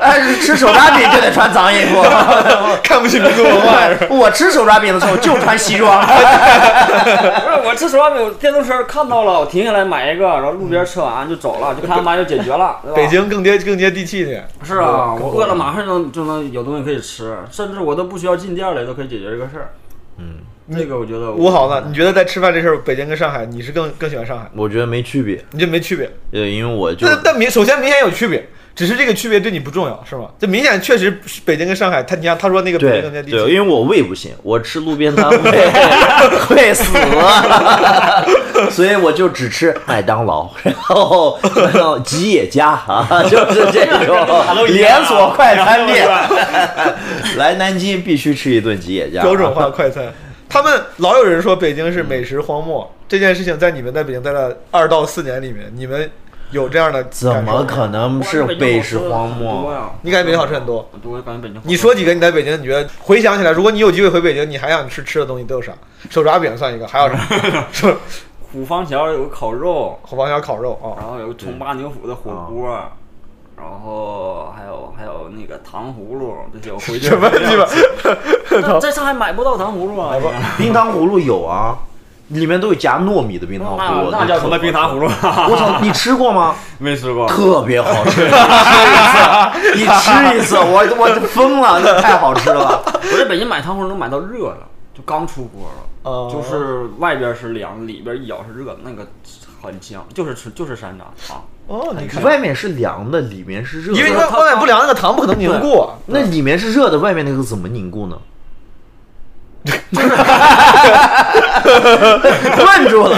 [0.00, 2.02] 哎，吃手抓饼就得穿脏衣服？
[2.82, 3.78] 看不起民族文化？
[4.10, 6.04] 我吃手抓饼的时候就穿西装。
[6.04, 12.76] 不是我吃手抓饼，我电动车看到了，我停下来买一个，然后路边吃完就走了，就看完就解决了？
[12.94, 14.48] 北京更接更接地气一点。
[14.64, 19.70] 是啊，我饿了马上就能就能有东西可以吃，甚至我都不需要进店里都可以解决这个事儿。
[20.18, 20.38] 嗯，
[20.70, 21.84] 这个我觉得吴好呢？
[21.88, 24.48] 你觉得在吃饭这事儿，北京跟上海，你是更更喜欢上海？
[24.54, 26.08] 我觉得没区别，你这没区别。
[26.32, 30.28] 呃，因为我就但但明首先明显有区别，只是这个区别对你不重要，是吗？
[30.38, 33.52] 这明显确实北京跟上海，他你看他说那个北京对对，更接地气。
[33.52, 35.50] 因为我胃不行，我吃路边摊 会
[36.46, 36.84] 会死，
[38.70, 41.38] 所以我就只吃麦当劳，然后
[41.74, 44.16] 然后吉野家啊，就是这种
[44.68, 46.08] 连锁快餐店。
[47.36, 50.04] 来南京必须吃一顿吉野家，标准化快餐。
[50.52, 56.10] 他们老有人说北京是美食荒漠，这件事情在你们在北京待了二到四年里面，你们
[56.50, 59.72] 有这样的怎么可能是美食荒漠？
[60.02, 60.86] 你感觉北京好吃很多？
[61.04, 65.72] 我感觉北京你说几个你在北京，你觉得回想起来，如果你有机会回北京，你还想吃吃的东西都有啥？
[66.10, 67.96] 手抓饼算一个，还有啥？
[68.52, 72.78] 虎坊桥有个烤肉，虎坊桥烤肉啊，然后有个重八牛府的火锅，
[73.62, 78.78] 然后还有还有那个糖葫芦这些，我 回去什么鸡巴？
[78.80, 80.14] 在上海买不到糖葫芦啊！
[80.58, 81.78] 冰糖葫芦有啊，
[82.28, 85.04] 里面都有夹糯米的冰糖葫芦，那那叫什么冰糖葫芦？
[85.06, 86.54] 我操，你吃过吗？
[86.78, 87.28] 没吃过。
[87.28, 88.24] 特别好吃，
[89.74, 92.82] 你吃一次，你吃一次，我我就疯了，那太好吃了。
[93.12, 94.58] 我在北京买糖葫芦能买到热的，
[94.92, 99.06] 就刚出锅了，哦就是外边是凉，里边一咬是热的，那个
[99.62, 101.44] 很香，就是吃就是山楂糖。
[101.68, 103.98] 哦，你看，外面是凉的，里面是热的。
[103.98, 105.94] 因为它外面不凉，那个糖不可能凝固啊。
[106.06, 108.18] 那里面是热的，外面那个怎么凝固呢？
[112.66, 113.16] 问住了，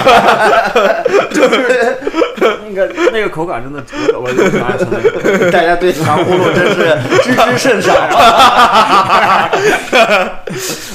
[2.69, 5.51] 那个那个口感真的值得，我就拿吃那个。
[5.51, 7.95] 大家对糖葫芦真是知之甚少。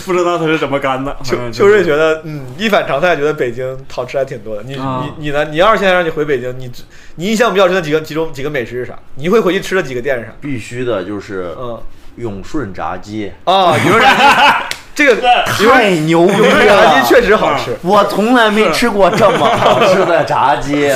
[0.06, 1.16] 不知道它是怎么干的。
[1.24, 4.64] 秋秋瑞觉得，嗯，一反常态，觉得北京好吃还挺多的。
[4.64, 5.46] 你啊你你呢？
[5.46, 6.72] 你要是现在让你回北京，你
[7.16, 8.94] 你印象比较深的几个几种几个美食是啥？
[9.16, 10.32] 你会回去吃的几个店是啥？
[10.40, 11.82] 必须的就是嗯，
[12.18, 14.76] 永顺炸鸡，啊，永顺炸鸡，
[15.06, 17.02] 这个太牛逼永顺炸！
[17.02, 17.74] 鸡确实好吃。
[17.84, 20.94] 我从来没吃过这么 好吃的炸鸡，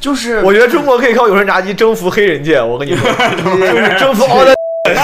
[0.00, 4.54] 就是我觉得中国可以靠永顺炸鸡征服黑人界，我跟你说， 就是征服奥的。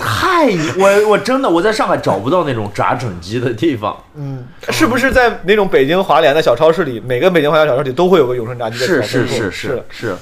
[0.00, 0.46] 太
[0.78, 10.16] 我我真的我在上海找不到那种炸整鸡的地方，嗯，是不是在那种北京华联的小超市里，每个北京华联小超市里都会有个永顺炸鸡的是是是是是。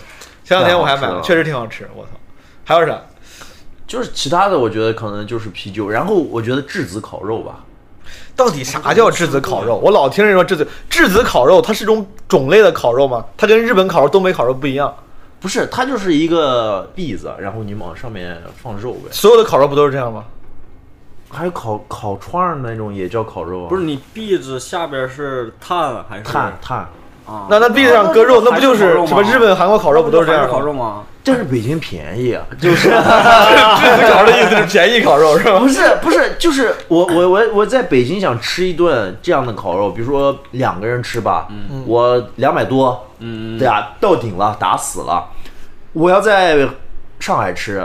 [0.44, 1.88] 前两天我还买了确实挺好吃。
[1.94, 2.10] 我操，
[2.64, 2.98] 还有啥？
[3.86, 7.64] 就是其他的我觉得可能就是啤酒，然后我觉得质子烤肉吧，
[8.34, 9.76] 到底啥叫质子烤肉？
[9.76, 13.24] 我老听人说质子质子烤肉，它是种种类的烤肉吗？
[13.36, 14.94] 它跟日本烤肉、东北烤肉不一样。
[15.38, 20.24] 不是它就是一个篦子，然后你往上面放肉呗，所有的烤肉不都是这样吗？
[21.28, 26.88] 还有烤烤串儿那种也叫烤肉啊，不是你篦子下边是炭还是炭炭，
[27.26, 27.46] 啊？
[27.50, 30.64] 那那篦子上割肉，那不就是什么日本、韩国烤肉不都是这样还烤吗？
[30.64, 31.02] 肉吗？
[31.28, 32.88] 但是北京便宜啊，就是。
[32.88, 35.68] 质子烤肉的意思是便宜烤肉是吧不？
[35.68, 45.28] 是不是，就是我我我我在北京想吃一顿这样的烤肉，比如说两个人吃吧，嗯我两百多，嗯，对啊，到顶了，打死了。
[45.92, 46.68] 我要在
[47.18, 47.84] 上海吃，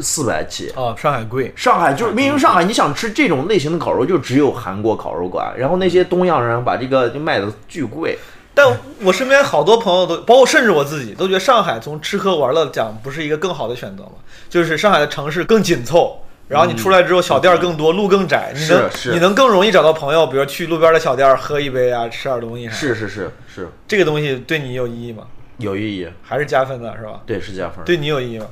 [0.00, 0.70] 四百起。
[0.76, 1.50] 啊，上海贵。
[1.56, 8.18] 上海就是明明上海，你想吃这种类型的烤肉，就只有韩国烤肉馆，然后那些东洋人把这个就卖的巨贵。
[8.54, 14.12] 但我身边好多朋友都，包括甚至我自己，都觉得上海从吃喝玩乐讲不是一个更好的选择吗？
[14.48, 22.76] 就是上海的城市更紧凑，然后你出来之后小店儿更多，路更窄，你能是是你能更容易找到朋友，比如去路边的小店儿喝一杯啊，吃点东西啥的。
[22.76, 25.26] 是是是是，这个东西对你有意义吗？
[25.58, 27.22] 有意义，还是加分的是吧？
[27.26, 27.84] 对是加分。
[27.84, 28.46] 对你有意义吗？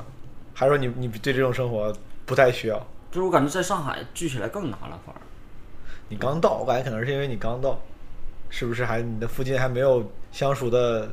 [0.53, 1.93] 还是说你你对这种生活
[2.25, 2.77] 不太需要？
[3.11, 5.21] 就是我感觉在上海聚起来更难了，反而。
[6.09, 7.79] 你刚到，我感觉可能是因为你刚到，
[8.55, 11.11] 是不是还你的附近还没有相熟的？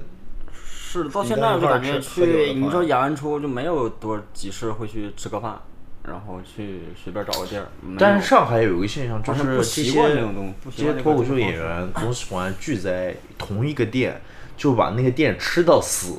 [0.53, 5.59] 是到现在我感觉去，你话说演完出就没有多几次会去吃个饭，
[6.05, 7.67] 然后去随便找个地儿。
[7.99, 14.21] 但是上海有一个现象，就是这不习惯些这种东西不习这些惯脱口秀演员总喜欢聚在同一个店，
[14.61, 16.17] 就把那个店吃到死，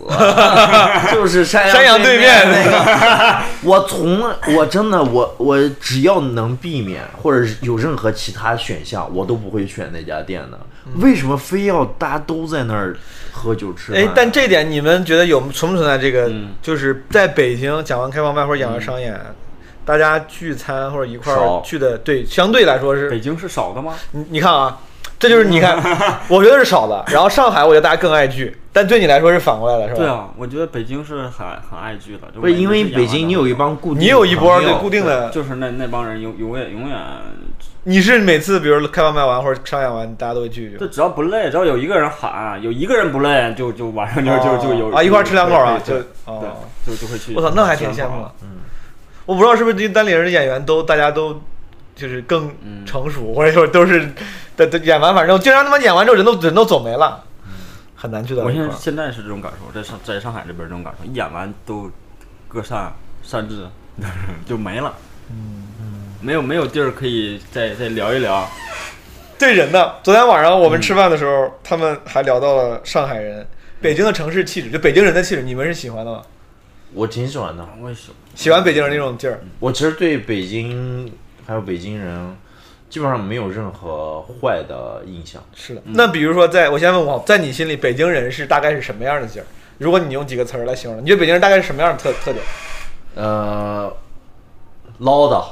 [1.14, 3.44] 就是山山羊对面那个。
[3.62, 4.20] 我从
[4.58, 10.60] 我真的我我只要能避免或者是有任何其他选项，我都不会选那家店的。
[10.96, 12.98] 为什么非要大家都在那儿
[13.32, 14.02] 喝酒吃饭？
[14.02, 16.28] 哎，但这点你们觉得有存不存在这个？
[16.30, 19.16] 嗯就是在北京讲完开放麦或者讲完商演，
[19.86, 23.94] 大家聚餐或者一块儿少聚的，对，相对来说是北京是少的吗？
[24.14, 24.80] 你你看啊，
[25.22, 25.78] 这就是你看，
[26.28, 27.06] 我觉得是少的。
[27.14, 30.00] 然后上海，我觉得大家更爱聚，但对你来说是反过来的，是吧？
[30.00, 36.98] 对，啊，我觉得北京是很很爱聚的，就不是因为北京你有一帮固定，你有一波对固定，的，就是那那帮人永永远永远，
[37.84, 40.88] 你是每次比如开放麦完或者商演完，大家都会聚一聚就。
[40.88, 46.04] 只要不累，只要有一个人喊，有一个人不累，就就晚上就就就有啊，一块吃两口啊，就对
[46.88, 47.36] 就就会去。
[47.36, 48.32] 我操，那还挺羡慕的。
[48.42, 48.58] 嗯，
[49.28, 51.40] 我不知道是不是对单立人的演员都大家都
[52.02, 54.10] 就是更嗯成熟， 或者说都是
[54.58, 57.24] 的的演完，反正经常他妈演完之后人都人都走没了，
[57.96, 58.52] 很难去到我。
[58.52, 61.92] 现在现在是这种感受，在上在上海这边这种感受，一演完都
[62.48, 62.92] 各散
[63.22, 63.68] 散至，
[64.48, 64.94] 就没了。
[65.30, 65.68] 嗯
[66.22, 68.48] 没有没有地儿可以再再聊一聊。
[69.40, 73.48] 对人的，昨天晚上我们吃饭的时候，他们还聊到了上海人、
[73.80, 76.22] 北京的城市气质，就北京人的气质，你们是喜欢的吗？
[76.94, 77.68] 我挺喜欢的。
[77.82, 78.16] 我也喜欢。
[78.36, 81.12] 喜欢北京人那种劲儿，我其实对北京
[81.52, 82.34] 还有北京人，
[82.90, 85.44] 基本上没有任何坏的印象。
[85.54, 85.82] 是的。
[85.84, 89.46] 那比如说在，我先问我，在你心里，北京人是大概是什么样的劲儿？
[89.78, 92.42] 如果你用几个词儿来形容，你觉得北京人大概是什么样的特特点？
[93.16, 93.92] 呃，
[95.00, 95.44] 唠叨，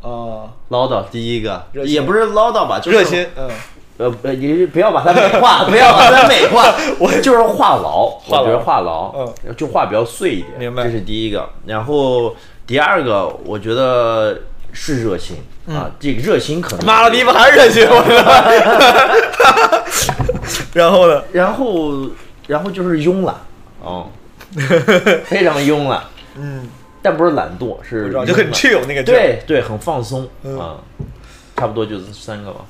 [0.00, 3.50] 啊、唠叨，第一个也不是唠叨吧，就是热心，嗯，
[3.98, 9.12] 呃呃，你不要把它美化，不要把它美化， 我就是话痨，话痨我觉得话痨，
[9.44, 11.46] 嗯，就话比较碎一点，明白这是第一个。
[11.66, 12.34] 然后
[12.66, 14.40] 第二个，我觉得
[14.72, 19.84] 是热心啊，这个热心可能嗯妈了逼吧，还是热心，我操！
[20.72, 21.22] 然后呢？
[21.32, 22.08] 然后
[22.46, 23.34] 然后就是慵懒，
[23.80, 24.08] 哦，
[25.26, 26.02] 非常慵懒，
[26.36, 26.68] 嗯，
[27.02, 30.76] 但不是懒惰，是就很 chill 那个劲儿。，对对，很放松嗯啊，
[31.56, 32.60] 差不多就是三个吧。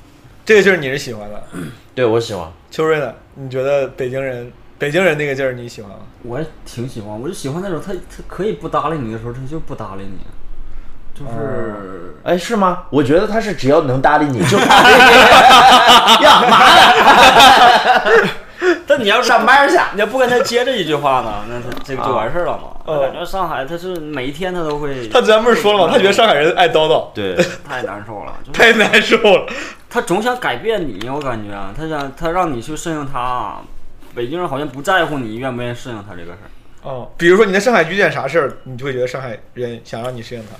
[0.45, 1.43] 这个劲儿你是喜欢的。
[1.93, 3.13] 对我喜欢，秋瑞呢？
[3.35, 5.97] 你觉得北京人，北京人那个劲儿你喜欢吗？
[6.23, 10.17] 我也挺喜欢，我就喜欢那种他他可以不搭理你的时候，他就不搭理你，
[11.19, 12.83] 就是、哎，是吗？
[12.89, 18.27] 我觉得他是只要能搭理你就搭理你， 呀妈的！
[18.85, 22.63] 但你要上班去你要不跟他接这一句话呢，那他这个就完事儿了嘛。
[22.85, 25.93] 哦我感觉上海他是每一天他都会，他咱不是说了吗？
[25.93, 27.35] 他觉得上海人爱叨叨，对，
[27.67, 29.45] 太难受了，就是太难受了。
[29.89, 33.57] 他总想改变你，我感觉啊他想他让你去适应他。
[34.15, 40.57] 北京人好像不在乎你愿不愿意适应他这个事儿，哦，比如说你在上海遇见啥事儿，你就会觉得上海人想让你适应它。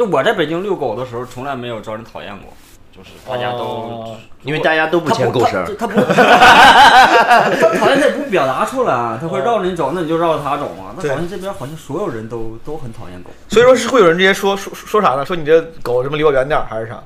[0.00, 2.50] 就我在北京遛狗的时候，从来没有招人讨厌过，
[2.90, 5.76] 就是大家都哦，因为大家都不牵狗绳儿。
[5.78, 10.94] 他不， 他讨厌他也不表达出来，啊他会绕着你走，那你就绕着他走嘛。
[10.96, 13.28] 那对好像这边好像所有人都都很讨厌狗。
[13.48, 15.26] 所以说是会有人直接说说说啥呢？
[15.26, 16.98] 说你这狗什么离我远点儿还是啥？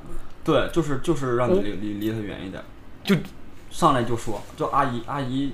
[0.45, 2.63] 对，就是就是让你离离离他远一点，
[3.03, 3.13] 就
[3.69, 5.51] 上来就说，就阿姨阿姨，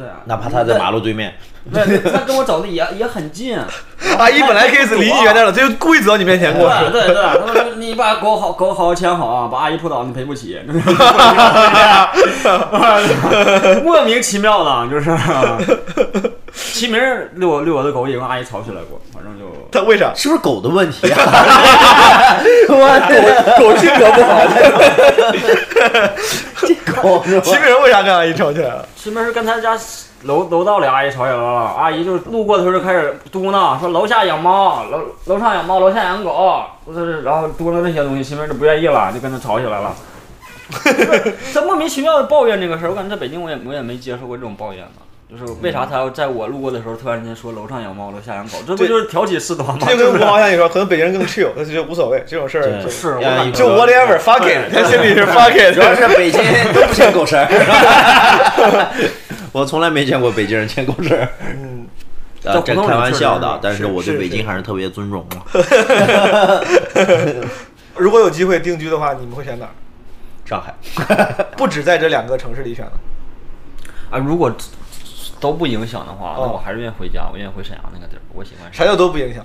[0.00, 1.34] 对啊，哪怕他在马路对面，
[1.70, 3.58] 对，他跟我走的也也很近。
[4.18, 6.88] 阿姨本来可以离你远点儿的，他就故意走到你面前跟我说。
[6.90, 10.58] 对对对， 他说你把狗好狗好好牵好啊，把阿姨扑倒你赔不起，
[13.84, 15.10] 莫名其妙的，就是。
[16.52, 17.00] 齐明
[17.34, 20.12] 遛我遛我的狗也跟阿姨吵起来过，反正就他为啥？
[20.14, 21.18] 是不是狗的问题啊？
[23.58, 24.40] 狗性格不好。
[26.60, 28.86] 这 狗是吧齐明人为啥跟阿姨吵起来了？
[28.96, 29.76] 齐明是跟他家
[30.24, 39.94] 楼楼道里阿姨吵起来了，阿姨就路过的时候就开始嘟囔说楼下养猫，楼楼上养猫，楼下养狗，就是然后嘟囔那些东西，齐明就不愿意了，就跟他吵起来了。
[41.54, 45.02] 他莫名其妙的抱怨这个事儿，我感觉在北京我也我也没接受过这种抱怨吧。
[45.30, 49.78] 就是为啥他要在我路过的时候突然间说楼上养猫，楼下养狗，这不就是挑起事端吗？
[49.80, 53.14] 这就跟五毛像你说，可能北京人更 chill，他就觉得无所谓这种事儿就，是
[53.52, 56.42] 就 whatever fuck it，他心里是 fuck it，主要是北京
[56.74, 57.46] 都不牵狗绳儿。
[59.52, 61.28] 我从来没见过北京人牵狗绳儿。
[61.40, 61.86] 嗯，
[62.44, 65.42] 啊，这开玩笑的，但是是我对北京还是特别尊重嘛。
[67.96, 69.70] 如果有机会定居的话，你们会选哪儿？
[70.44, 70.74] 上海，
[71.56, 72.92] 不止在这两个城市里选了。
[74.10, 74.52] 啊，如果
[75.40, 78.84] 都不影响的话，那哦我还是愿意回家，我愿意回沈阳那个地儿，我喜欢啥。
[78.84, 79.44] 叫都不影响？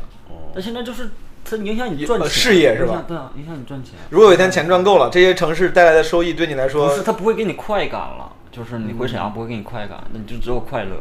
[0.53, 1.09] 那现在就是
[1.43, 3.93] 它影响你赚呃钱，事业是吧对啊，影响你赚钱。
[4.09, 10.97] 如果有一天钱赚够了，这些城市带来的收益对你来说不是，它不会给你快感了，就是你回沈阳不会给你快感，那你就只有快乐，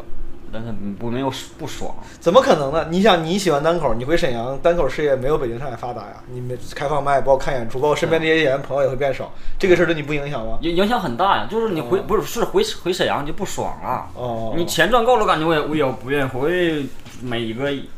[0.54, 1.92] 但是不没有不爽。
[2.20, 2.86] 怎么可能呢？
[2.88, 6.22] 你想你喜欢单口，你回沈阳，单口事业没有北京、上海发达呀。
[6.30, 10.56] 你们开放麦，包括看演出，包括身边这些演员朋友也会变少，这个事儿对你不影响吗？
[10.60, 14.06] 影影响很大呀，就是你回、不是是回回沈阳就不爽了。
[14.14, 16.86] 哦，你钱赚够了，感觉我也我也不愿意回，
[17.20, 17.88] 每一个一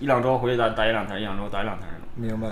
[0.00, 1.86] 一两周回去待待一两天，一两周待两天。
[2.14, 2.48] 明白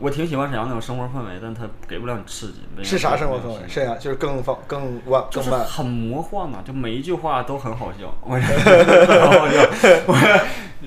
[0.00, 2.62] 我挺喜欢沈阳那种生活氛围，但它给不了你刺激。
[2.82, 3.58] 是啥生活氛围？
[3.68, 5.68] 沈阳就是更放、更晚、就是更慢。
[5.68, 8.12] 很魔幻嘛、就每一句话都很好笑。
[8.24, 9.60] 我很好笑，
[10.06, 10.16] 我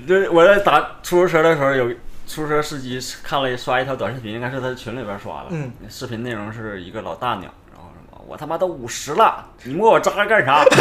[0.07, 1.89] 就是 我在打出租车的时候，有
[2.25, 5.47] 出租车司机看了刷一条短视频，应该是他在群里边刷的。
[5.51, 10.65] 嗯，视频内容是一个老大娘，然后什么我他妈都五十了，你摸我渣干啥？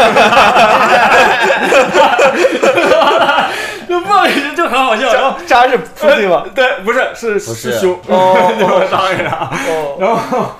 [3.88, 5.12] 就不好意思，就很好笑。
[5.12, 6.44] 然后渣是夫妻吗？
[6.54, 9.50] 对，不是是是师兄，哦就我渣干啥？
[9.68, 10.52] 哦，然后。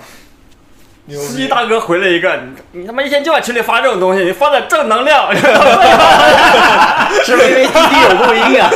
[1.10, 2.32] 司机大哥回了一个
[2.72, 5.34] ：“你你他妈一天就往群里发这种东西，你发点正能量。
[7.24, 8.70] ”是不是因为滴滴有录音啊？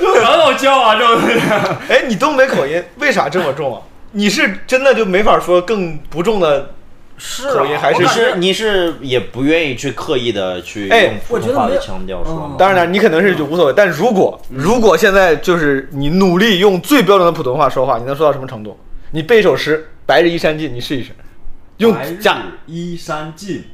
[0.00, 1.40] 就很好笑啊，这种东西。
[1.88, 3.82] 哎，你东北口音为啥这么重啊？
[4.12, 6.70] 你是真的就没法说更不重的
[7.20, 12.56] 是口音还是是你是也不愿意去刻意的去哎用普通话我觉得没有的腔调说吗？
[12.58, 18.76] 当然了，你可能是就无所谓，但如果如果现在就是你努力用最标准的普通话说话，你能说到什么程度？
[19.10, 21.10] 你背一首诗《白日依山尽》，你试一试，
[21.76, 23.64] 用加依山尽，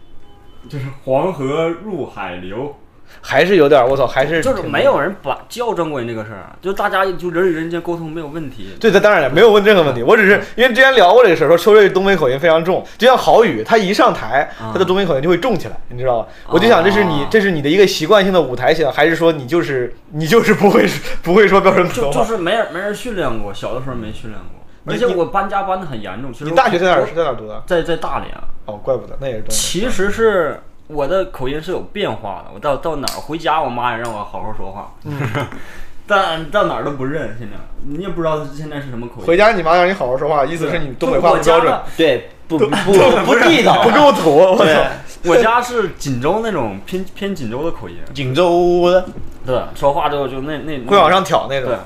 [0.69, 2.75] 就是黄河入海流，
[3.21, 8.77] 还是有点儿我操，还是就是没有人把校正过你这个事儿，就大家就人与人之间沟通没有问题。
[8.81, 10.03] 对他，当然了，没有问任何问题。
[10.03, 16.29] 我只是因为之前聊过这个事儿，说秋瑞东北口音非常重，就像郝宇，他一上台，他的东北口音就会重起来，你知道吧？
[16.49, 20.87] 我就想，这是你啊这是你的一个习惯性的舞台型，还是说你就是你就是不会
[21.23, 22.29] 不会说标准普就就通话？
[22.29, 26.33] 是没人没人训练过，小的时候没训练过，而且我搬家搬的很严重。
[26.33, 27.63] 其实你大学在哪儿是在哪儿读的？
[27.67, 28.31] 在在大连。
[28.67, 29.55] 哦，怪不得，那也是东北。
[29.55, 35.19] 其实是我的口音是有变化的，我到到哪儿回家，我妈也让我好好说话，嗯
[36.09, 37.37] 但到哪儿都不认。
[37.37, 39.27] 现在你也不知道现在是什么口音。
[39.27, 42.93] 回家你妈让你好好说话，意思是你东北话不标准，对，不不不
[43.25, 44.37] 不地道， 不够土。
[44.37, 44.83] 我对操！，
[45.25, 49.05] 我家是锦州那种偏偏锦州的口音，锦州的
[49.45, 51.79] 对，说话之后就那那会往上挑那种对。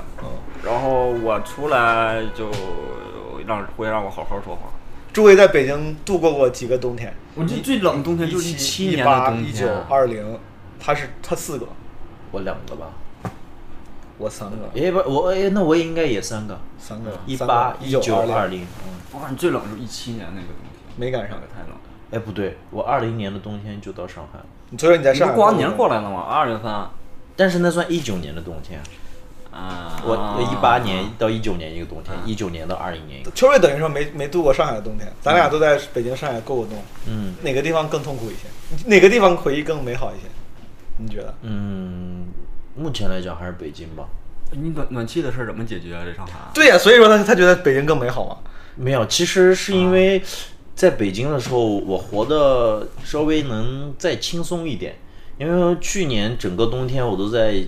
[0.63, 2.45] 然后我出来就
[3.47, 4.69] 让会让我好好说话。
[5.13, 7.13] 诸位在北京度过过几个冬天？
[7.35, 10.39] 我这最冷的冬天就是一七一年的冬八一九天，二零，
[10.79, 11.67] 他是他四个，
[12.31, 12.87] 我两个吧，
[14.17, 21.37] 我三个，哎不我哎那我也应该也三个，三个，一八一九，二零，嗯，我感觉最冷就是一七年那个冬天，没赶上。
[21.39, 21.47] 那。
[21.47, 21.77] 个太冷。
[22.11, 24.45] 哎不对，我二零年的冬天就到上海了，
[24.77, 26.21] 所以说你在你上海不过完年过来，来了吗？
[26.21, 26.73] 二月份
[27.37, 28.81] 但是那算一九年的冬天，
[29.51, 38.87] 啊，我一八年到一九年一个冬天，一九年到二零年一个，秋瑞等于说没没度过上海的冬天，咱俩都在北京、上海过过冬，嗯，哪个地方更痛苦一些？
[38.87, 40.27] 哪个地方回忆更美好一些？
[40.97, 41.33] 你觉得？
[41.41, 42.27] 嗯，
[42.75, 44.05] 目前来讲还是北京吧。
[44.51, 46.01] 你暖暖气的事儿怎么解决啊？
[46.05, 46.33] 这上海？
[46.53, 48.37] 对呀、所以说他他觉得北京更美好嘛。
[48.75, 50.21] 没有，其实是因为
[50.75, 54.95] 在北京的时候，我活得稍微能再轻松一点，
[55.37, 57.61] 因为去年整个冬天我都在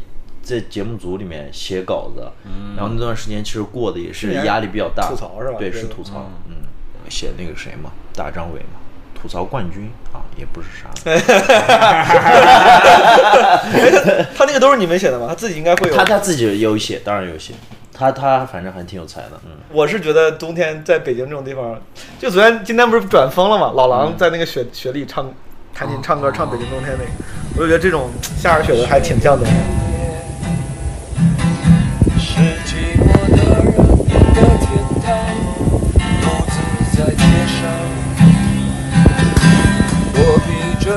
[0.43, 2.29] 在节目组里面写稿子，
[2.75, 5.55] 然后那段时间其实过得也是压力比较大，吐槽是吧？
[5.57, 6.57] 对，是吐槽，嗯，
[7.09, 8.79] 写那个谁嘛，大张伟嘛，
[9.19, 9.89] 吐槽冠军。
[10.13, 10.89] 啊，也不是啥，
[14.35, 15.25] 他那个都是你们写的吗？
[15.27, 15.95] 他自己应该会有。
[15.95, 17.51] 他他自己也有写，当然有写，
[17.91, 19.51] 他他反正还挺有才的，嗯。
[19.71, 21.81] 我是觉得冬天在北京这种地方，
[22.19, 23.71] 就昨天今天不是转风了嘛？
[23.73, 25.33] 老狼在那个雪雪里唱，
[25.73, 27.09] 弹琴唱歌唱《北京冬天》那个，
[27.55, 29.55] 我就觉得这种下着雪的还挺像冬天。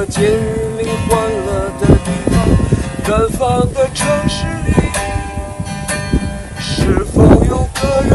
[0.09, 2.35] 节日里欢乐的地方，
[3.09, 4.73] 远方的城市里，
[6.61, 8.15] 是否有个人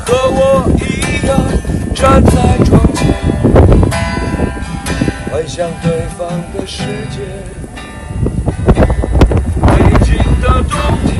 [0.00, 1.30] 和我一样
[1.94, 3.14] 站在窗前，
[5.30, 7.20] 幻想对方的世界？
[9.62, 9.70] 北
[10.04, 10.76] 京的冬
[11.06, 11.16] 天。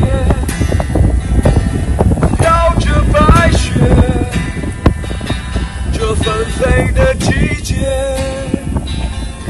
[2.36, 3.70] 飘着白雪，
[5.92, 7.74] 这纷飞的季节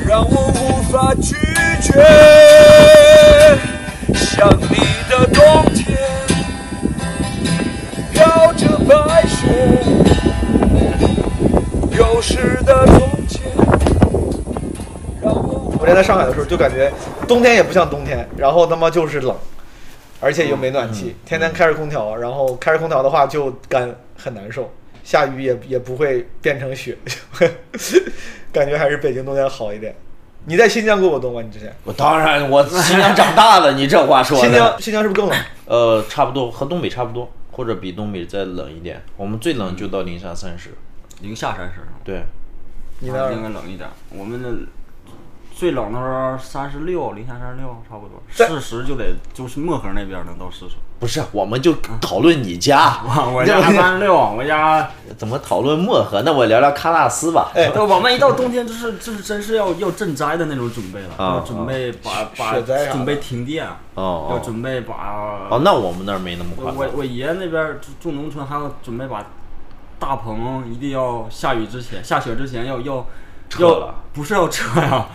[0.08, 1.36] 让我无法拒
[1.82, 1.92] 绝。
[4.14, 4.78] 想你
[5.10, 5.44] 的冬
[5.74, 5.98] 天，
[8.14, 9.46] 飘着白雪，
[11.90, 13.42] 丢失的从前，
[15.22, 16.90] 让我无我之前在上海的时候就感觉
[17.26, 19.36] 冬天也不像冬天，然后他妈就是冷，
[20.20, 24.72] 而且又没暖气，天天开着空调，然后开着空调的话就干很难受，
[25.04, 26.96] 下雨也也不会变成雪，
[28.58, 29.94] 感觉还是北京冬天好一点。
[30.46, 31.42] 你在新疆过过冬吗？
[31.42, 31.74] 你之前？
[31.84, 34.44] 我当然，我新疆长大的，你这话说的。
[34.44, 35.38] 新疆新疆是不是更冷？
[35.66, 39.02] 呃，差不多和东北差不多，或者比东北再冷一点。
[39.16, 40.70] 我们最冷就到零下三十。
[41.20, 42.22] 零下三十，对，
[43.00, 43.88] 你那儿应该冷一点。
[44.10, 44.48] 我们的
[45.58, 48.22] 最冷的时候三十六，零下三十六，差不多。
[48.30, 50.76] 四十就得就是漠河那边能到四十。
[51.00, 53.00] 不是，我们就讨论你家，
[53.34, 56.22] 我家三十六，我家怎么讨论漠河？
[56.24, 57.50] 那我聊聊喀纳斯吧。
[57.56, 62.52] 哎对，我们一到冬天就是就是真是要要赈灾的那种准备了，啊要准备把把
[62.92, 64.94] 准备停电，要准备把
[65.50, 66.72] 哦，那我们那儿没那么快。
[66.72, 69.26] 我我爷那边住住农村，还要准备把
[69.98, 73.04] 大棚一定要下雨之前、下雪之前要要
[73.58, 75.08] 要了不是要撤呀，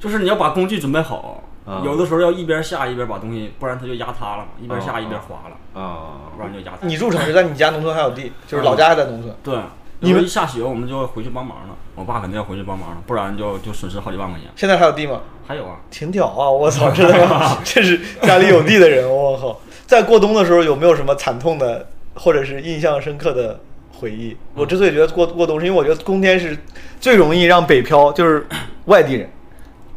[0.00, 1.44] 就是你要把工具准备好。
[1.66, 6.78] 啊有的时候要一边下一边把东西，不然它就压塌了嘛，一边下啊一边滑了，啊，不然就压塌。
[6.80, 9.32] 你住城市，但你家农村还有地，就是老家还在农村。
[9.44, 9.56] 对，
[10.00, 14.48] 你们一下雪我们就回去帮忙了，我爸肯定要回去帮忙了，不然就就损失好几万块钱。
[14.56, 15.20] 现在还有地吗？
[15.46, 16.50] 还有啊，挺屌啊！
[16.50, 17.58] 我操， 真的吗？
[17.62, 19.60] 这是家里有地的人，我靠！
[19.86, 23.60] 在过冬的时候有没有什么惨痛的，或者是印象深刻的
[23.92, 24.36] 回忆？
[24.54, 26.58] 我之所以觉得过过冬，是因为我觉得冬天是
[26.98, 28.46] 最容易让北漂，就是
[28.86, 29.30] 外地人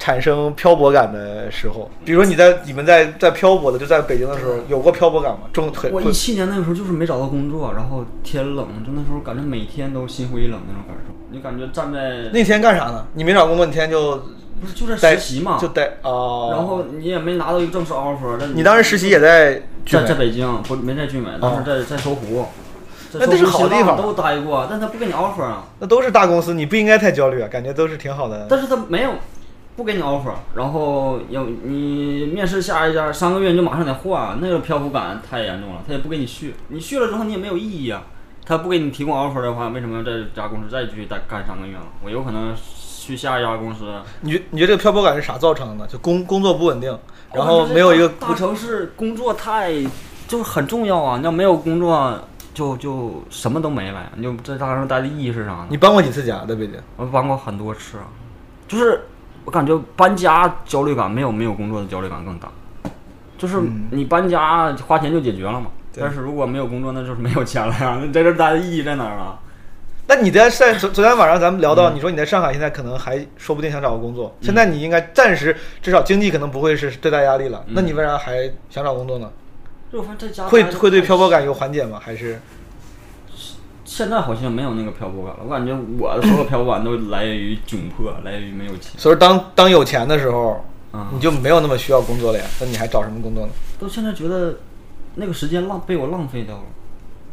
[0.03, 1.89] 产生漂泊感的时候。
[2.03, 5.43] 比如说你在你们在在漂泊的，就在北京的时候，有过漂泊感吗？
[5.53, 11.13] 中很会我一七年那个时候就是没找到工作，然后天冷，就那时候感觉每天都心灰意冷那种感受。
[11.31, 13.07] 你感觉站在那天干啥呢？
[13.13, 14.17] 你没找工作，你天天就
[14.59, 16.51] 不是就在实习嘛，就待啊。
[16.51, 22.45] 然后你也没拿到一个正式 offer，但你当时实习也在在在北京，不没在聚美，当时在在搜狐，
[23.09, 28.47] 在那这是好地方都待过，但他不给你 offer 啊，那都是大公司，你不应该太焦虑啊，感觉都是挺好的。
[28.49, 29.11] 但是他没有
[29.75, 38.03] 不给你 offer，然后要你面试下一家三个月你就马上得换，那个漂浮感太严重了，他也不给你续，你续了之后你也没有意义啊，
[38.45, 41.83] 他不给你提供 offer 的话，为什么要在这家公司再继续待干三个月了？
[42.03, 43.85] 我有可能去下一家公司。
[44.21, 45.87] 你觉你觉得这个漂泊感是啥造成的？
[45.87, 46.89] 就工工作不稳定，
[47.33, 49.73] 然哦后没有一个大大城市工作太
[50.27, 51.17] 就是很重要啊！
[51.17, 52.17] 你要没有工作，
[52.53, 54.11] 就就什么都没了。
[54.15, 55.67] 你就在大城市待的意义是啥呢？
[55.69, 56.79] 你搬过几次家在北京？
[56.95, 58.05] 我搬过很多次啊，
[58.67, 59.01] 就是
[59.45, 62.49] 我感觉搬家焦虑感没有没有工作的焦虑感更大。
[63.37, 67.99] 就是嗯你搬家花钱就解决了嘛，对但是如果没有工作，那就是没有钱了呀。
[68.01, 69.37] 那在这儿待的意义在哪儿啊？
[70.07, 79.29] 那你在在昨昨天晚上咱们聊嗯到，你说你在上海现在可能还说不定想找个工作，现在你应该暂时至少经济可能不会是最大压力了，那你为啥还想找工作呢？
[80.49, 81.99] 会会对漂泊感有缓解吗？
[82.01, 82.39] 还是
[83.85, 85.39] 现在好像没有那个漂泊感了。
[85.43, 88.93] 我感觉我的所有漂泊感都来源于窘迫， 来源于没有钱。
[88.97, 92.45] 所以当当有钱的时候，啊、你就没有那么需要工作了呀？
[92.59, 93.51] 那你还找什么工作呢？
[93.79, 94.59] 到现在觉得
[95.15, 96.63] 那个时间浪被我浪费掉了。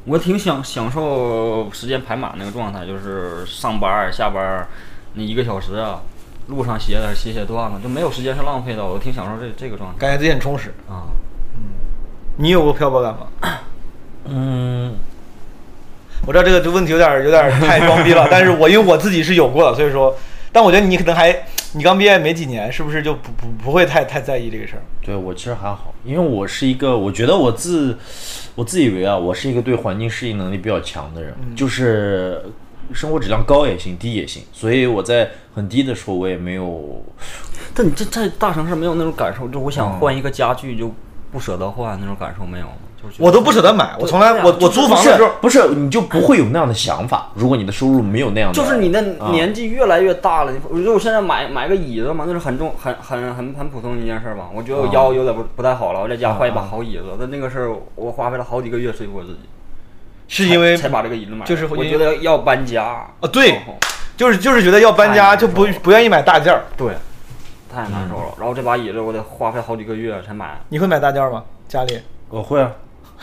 [0.06, 4.66] 我挺享享受时间排满那个状态，就是上班儿下班儿
[5.14, 6.00] 那一个小时啊，
[6.48, 10.72] 路上写点写写段子，就没有时间是浪费的，我挺享受这这个状态感觉自己很充实。
[10.88, 11.06] 啊。
[12.36, 13.26] 你有过漂泊感吗？
[14.24, 14.94] 嗯，
[16.26, 20.14] 我知道这个这问题有点有点太装逼了， 但是我因为我自己是有过的，所以说，
[20.52, 21.34] 但我觉得你可能还
[21.72, 24.82] 你刚毕业没几年，是不是就不不不会太太在意这个事儿？
[25.02, 27.96] 对我其实还好，因为我是一个，我觉得我自
[28.54, 32.44] 我自以为啊，我是一个对环境适应能力比较强的人，就是
[32.92, 37.02] 生活质量高也行，低也行，所以我在很低的时候我也没有，
[37.74, 40.92] 但你这在大城市没有那种感受，就我想换一个家具就
[41.32, 42.72] 不舍得换那种感受没有吗？
[43.18, 54.50] 我都不舍得买，我从来我我租房的时候，不是你就不会有那样的想法，如果你的收入没有那样的，就是你的啊年纪越来越大了，你如果我现在买买个椅子嘛，那是很重很很很很普通的一件事儿吧。
[54.54, 59.40] 我觉得我腰有点不不太好了，我在家换一把好椅子，但那个事儿我花费了好几个月说服我自己，
[60.28, 61.46] 是因为才才把这个椅子买了。
[61.46, 63.60] 就是我觉得要搬家啊对
[64.16, 66.64] 就是就是觉得要搬家就不不愿意买大件儿。
[66.76, 66.92] 对，
[67.72, 68.34] 太难受了。
[68.38, 70.60] 然后这把椅子我得花费好几个月才买。
[70.68, 71.42] 你会买大件儿吗？
[71.66, 71.98] 家里？
[72.28, 72.70] 我会啊，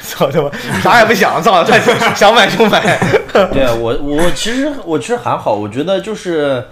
[0.02, 0.50] 操他妈，
[0.82, 1.64] 啥也不想，操，
[2.16, 3.00] 想买就买。
[3.54, 6.66] 对啊，我我其实我其实还好，我觉得就是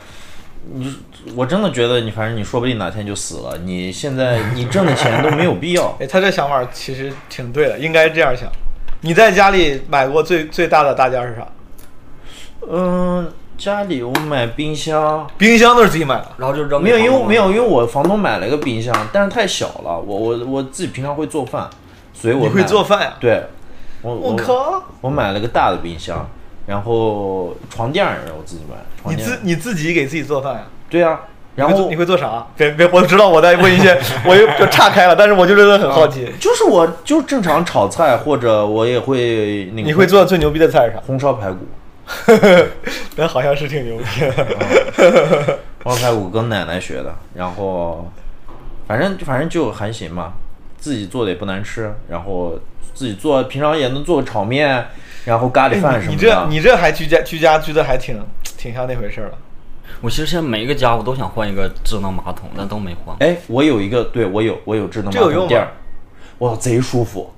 [0.73, 0.95] 你，
[1.35, 5.95] 我真的觉得你，反正你说不定哪天就死了，你现在你挣的钱都没有必要。
[5.99, 8.49] 哎，他这想法其实挺对的，应该这样想。
[9.01, 11.47] 你在家里买过最最大的大件儿是啥？
[12.67, 16.31] 嗯，家里我买冰箱，冰箱都是自己买的。
[16.37, 21.69] 然后就扔没有，因为没有，因为我房东买了一个冰箱，但是太小了，我我我自己平常会做饭，
[22.25, 23.13] 所以我你会做饭呀？
[23.19, 23.43] 对，
[24.01, 24.83] 我我靠！
[25.01, 26.27] 我买了个大的冰箱，
[26.65, 30.61] 然后床垫儿我自己买，床垫你自你自己给自己做饭呀？
[30.89, 31.19] 对呀，
[31.55, 32.47] 然后你会做你会做啥？
[32.55, 33.95] 别别，我知道我在问一些，
[34.25, 41.01] 我又就岔开了，但是我就真的很好奇，就是我就正常炒菜，或者我也会那个你会做最牛逼的菜是啥？
[41.05, 41.67] 红烧排骨，
[43.15, 45.59] 那好像是挺牛逼的。
[45.83, 48.09] 红烧排骨跟奶奶学的，然后
[48.87, 50.33] 反正反正就还行吧，
[50.85, 52.53] 自己做的也不难吃，然后
[52.93, 54.85] 自己做平常也能做个炒面，
[55.25, 56.27] 然后咖喱饭什哎你么的。
[56.27, 58.23] 这你这还居家居家居的还挺
[58.55, 59.37] 挺像那回事儿了。
[60.01, 63.15] 我其实现在每一个家我都想换一个智能马桶，但都没换。
[63.17, 65.69] 哎，我有一个，对我有我有智能马桶垫儿，
[66.37, 67.33] 哇，贼舒服。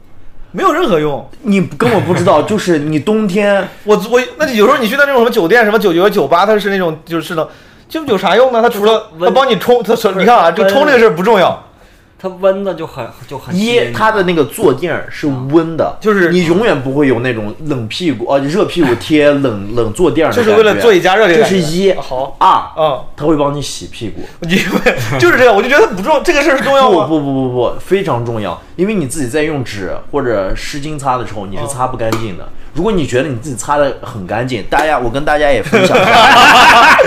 [0.51, 7.47] 没有任何用，你根本不知道，就是你冬天 我我那有时候你去那种什么酒店，什么九九九八，它是那种就是能，
[7.87, 8.61] 就有啥用呢？
[8.61, 11.63] 它除了它帮你冲，它说你看啊，这温冲这个事儿不重要，
[12.19, 21.49] 它温的就很就很一它的那个坐垫儿是温的，就是你永远不会有那种冷屁股呃热屁股贴 冷冷坐垫就是为了座椅加热这个这。
[21.49, 24.21] 是一好，二，嗯，它会帮你洗屁股。
[24.39, 24.57] 你
[25.19, 27.05] 就是这样，我就觉得不重，这个事儿是重要吗？
[27.05, 32.47] 不不不不不，非常重要，因为你自己在用纸或者湿巾擦的时候，你是擦不干净的。
[32.73, 36.97] 如果你觉得你自己擦的很干净，大家我跟大家也分享一下，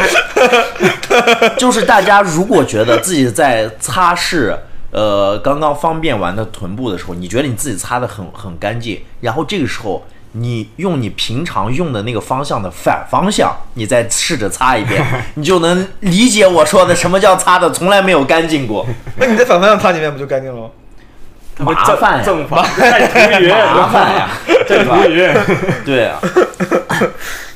[1.58, 4.54] 就是大家如果觉得自己在擦拭。
[4.90, 18.86] 呃，刚刚方便完的臀部的时候，你觉得你自己擦的很很干净，然后这个时候你用你平常用的那个方向的反方向，你再试着擦一遍， 你就能理解我说的什么叫擦的从来没有干净过。
[19.16, 20.68] 那你在反方向擦几遍不就干净了吗？
[21.58, 22.24] 麻烦呀
[23.74, 24.30] 麻烦呀，
[24.66, 25.30] 在图云。
[25.84, 26.18] 对啊，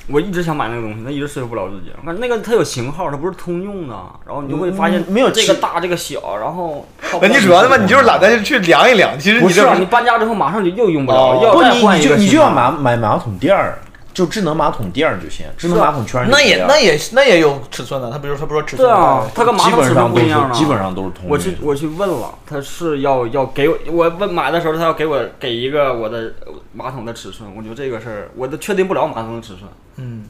[0.07, 1.90] 我一直想买那个东西，那一直说服不了自己。
[2.05, 3.96] 反正那个它有型号，它不是通用的，
[4.26, 6.86] 然后你就会发现嗯没有这个大这个小，然后
[7.22, 13.78] 那你主要他妈你就是懒得去量一量，其实不是啊，你这不你搬家之后马上就又用不了哦了，要不再你你就你换一个新的就要买买马桶垫儿，
[14.14, 21.34] 就智能马桶垫儿就行，智能马桶圈那也那也那也有尺寸的，他比如说他不说尺寸对啊，他跟马基桶尺寸本上都不一样基本上都是通用的。
[21.34, 29.68] 我去我去问了，他是要要给我我问买的时候，他要给我给一个我的呃马桶的尺寸，我觉得这个事儿我都确定不了马桶的尺寸。
[29.96, 30.24] 嗯，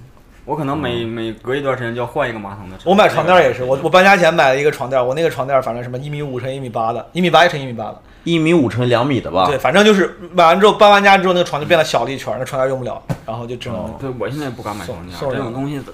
[0.45, 2.77] 我可能每每隔一段时间就要换一个马桶的。
[2.85, 9.47] 我买床垫也是，我我搬家前买了一个床垫，我那个床垫反正什么一米五乘一米八的，一米八乘一米八的，一米五乘两米的吧。
[9.47, 15.85] 对，，反正就是买完之后搬完家之后，那个床就变得小了一圈，那床垫用不了，然后就只能哦对我现在也不敢买床垫，这种东西的，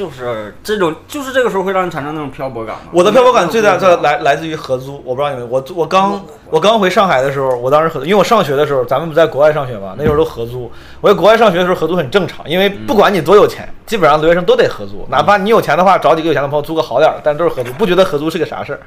[0.00, 2.90] 就是这种就是这个时候会让你产生那种漂泊感嘛。
[2.90, 10.72] 我的漂泊感最大在在来来自于合租，我不知道你们，我我刚我刚回上海的时候，我当时合租，因为我上学的时候，咱们不在国外上学嘛，那时候都合租。
[11.02, 18.80] 我在国外上学的时候合租很正常，因为不管你多有钱，基本上留学生都得合租，哪怕你有钱的话，找几个有钱的朋友租个好点儿的，但都是合租，不觉得合租是个啥事儿。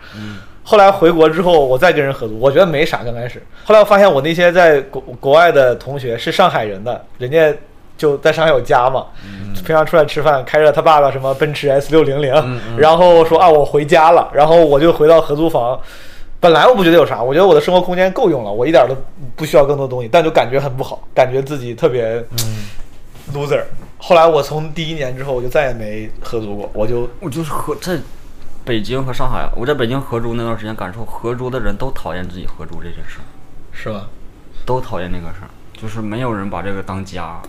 [0.63, 3.03] 后来回国之后，我再跟人合租，我觉得没啥。
[3.03, 7.53] 刚开始，后来我发现我那些在国国外的同学是上海人的，人家
[7.97, 9.05] 就在上海有家嘛，
[9.65, 15.79] 平常出来吃饭，开着他爸爸什么奔驰 S 六零零，然后说啊我回家了，然后我就回到合租房。
[16.39, 18.97] 本来我不觉得有啥，我觉得我的生活空间够用了，我一点都
[19.35, 22.21] 不需要更多东西，但就感觉很不好，感觉自己特别
[23.33, 23.63] loser。
[23.97, 27.97] 后来我从第一年之后，我就再也没合租过，我就我就是合在
[28.65, 33.23] 北京和上海，我在北京合租那段时间，感受合租的人都讨厌自己合租这件事儿，
[33.71, 34.07] 是吧？
[34.65, 35.47] 都讨厌那个事儿，
[35.81, 37.41] 就是没有人把这个当家。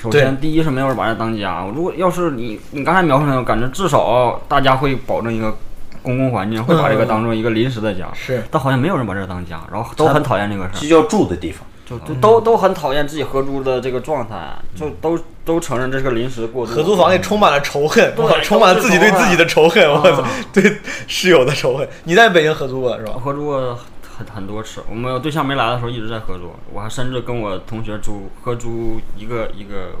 [0.00, 1.66] 首先，第一是没有人把这当家。
[1.74, 5.54] 如果要是你你刚才描述那种感觉，至少大家会保证一个
[6.02, 8.06] 公共环境，会把这个当做一个临时的家。
[8.14, 10.78] 是但好像没有人把这个当家，然后都很讨厌这个事儿。
[10.80, 11.66] 这叫住的地方。
[11.84, 14.36] 就就都都很讨厌自己合租的这个状态，
[14.76, 16.72] 就都都承认这是个临时过渡。
[16.72, 20.78] 合租房里充满了仇恨，对充满了自己对自己的仇恨，我操啊，对
[21.08, 21.88] 室友的仇恨。
[22.04, 23.14] 你在北京合租过是吧？
[23.20, 23.76] 合租过
[24.20, 29.92] 很很多次，我们对象没来的时候一直在合租，我还甚至跟我同学租合租一个一个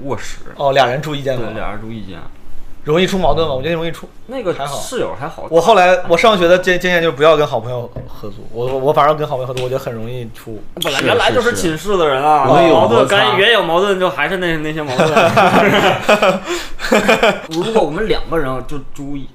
[0.00, 2.18] 卧室，哦，俩人住一间对，俩人住一间。
[2.84, 3.54] 容易出矛盾吗？
[3.54, 4.08] 我觉得容易出。
[4.28, 10.60] 那个还好室友还好，我后来我上学的经经验就是不要跟好朋友合租，我我我反正跟好朋友合租，我觉得很容易出。
[10.82, 13.06] 本来原来就是是寝室的人啊，有矛盾，
[13.36, 15.08] 原有矛盾就还是那那些矛盾。
[17.50, 19.28] 如果我们两个人就租一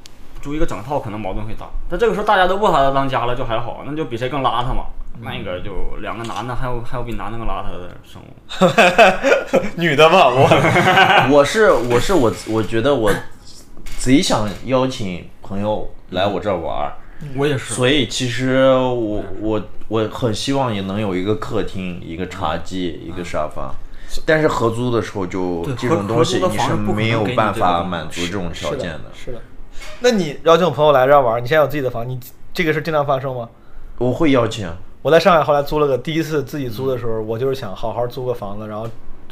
[0.44, 1.66] 租一个整套，可能矛盾会大。
[1.90, 4.88] 但这个时候大家都不把他当家了，就还好，那就比谁更邋遢嘛。
[5.22, 9.72] 那个就两个男的，还有还有比男的更邋遢的生物。
[9.80, 10.50] 女的吧，我
[11.32, 13.10] 我是我是我，我觉得我
[13.98, 16.94] 贼想邀请朋友来我这儿玩儿，
[17.38, 23.74] 我也是，所以其实我我我很希望也能有一个客厅、一个茶几、一个沙发。
[24.28, 29.42] 但是合租的时候就这种东西你是没有办法满足这种条件的。，是的。
[30.04, 32.20] 那你邀请朋友来这儿玩，你现在有自己的房，你
[32.54, 33.48] 这个事经常发生吗？
[33.98, 34.70] 我会邀请，
[35.02, 38.86] 我在上海后来租了个，第一次自己租的时候，我就是想好好租个房子，然后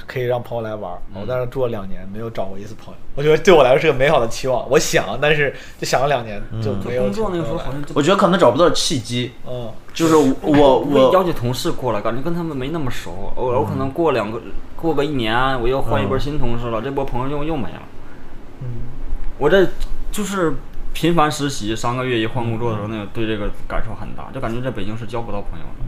[0.07, 0.89] 可以让朋友来玩。
[1.13, 2.99] 我在那儿住了两年，没有找过一次朋友。
[3.15, 4.65] 我觉得对我来说是个美好的期望。
[4.69, 13.33] 我想，但是就想了两年，就没有工作那个时候好像我觉得可能找不到契机，嗯，就是我我我邀请同事过来，感觉跟他们没那么熟。
[13.35, 14.41] 我我可能过两个
[14.77, 17.81] 过个一年，我又换一波新同事了，这波朋友又又没了。
[18.61, 18.67] 嗯，
[19.37, 19.67] 我这
[20.11, 20.53] 就是
[20.93, 25.85] 频繁实习，三个月一换工作的时候，那个对这个感受很大，就感觉在北京是交不到朋友的。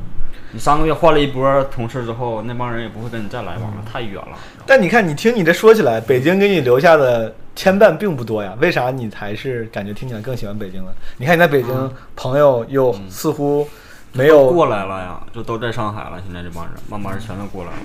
[0.53, 4.37] 你三个月换了一波同事之后，那帮人也不会跟你再来往了，太远了。
[4.65, 10.93] 但你看，你听你这说起来，北京给你留下的牵绊并不多呀，为啥你还是感觉听起来更喜欢北京了？
[11.17, 13.67] 你看你在北京，朋友又似乎
[14.11, 16.21] 没有，过来了呀，就都在上海了。
[16.23, 17.77] 现在这帮人慢慢全都过来了。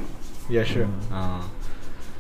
[0.51, 1.41] 也是，嗯，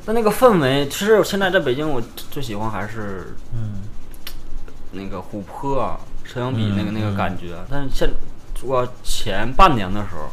[0.07, 3.83] 但那个氛围，其实现在在北京，我最喜欢还是嗯，
[4.93, 7.55] 那个琥珀啊、摄影笔那个、那个感觉。
[7.71, 8.11] 但是现
[8.63, 10.29] 我前半年的时候，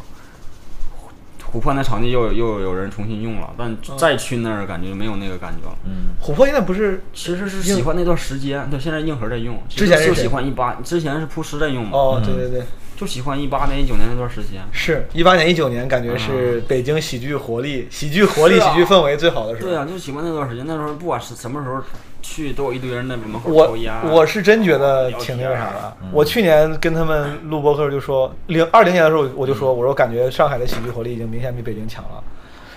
[1.54, 5.78] 琥琥珀那场地又又有人重新用了，但再去那儿感觉没有那个感觉了。
[5.86, 9.58] 嗯，琥珀现在不是其实是喜欢那段时间，对，现在硬核在用。
[9.70, 14.62] 之前就喜欢一八，之前是扑师在用嘛，哦，对对对，就喜欢一八年、一九年那段时间。
[14.72, 19.68] 是一八年、一九年，感觉是北京喜剧活力、喜剧活力、啊喜剧氛围最好的时候。
[19.68, 20.66] 对啊，就喜欢那段时间。
[20.66, 21.82] 那时候不管是什么时候
[22.22, 23.94] 去，都有一堆人在门口我抽烟。
[23.94, 25.98] 啊我是真觉得挺那个啥的。
[26.12, 32.24] 我去年跟他们录播客就说，零二零年的时候我就说，我说感觉上海的喜剧活力已经明显比北京强了。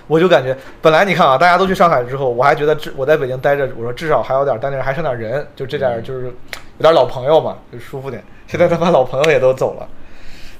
[0.08, 8.24] 我就感觉，本来你看啊，大家都去上海之后，我还觉得至我在北京待着，我说至少还有点，但是还剩点人，就这点就是有点老朋友嘛，就舒服点。
[8.46, 9.86] 现在他妈老朋友也都走了。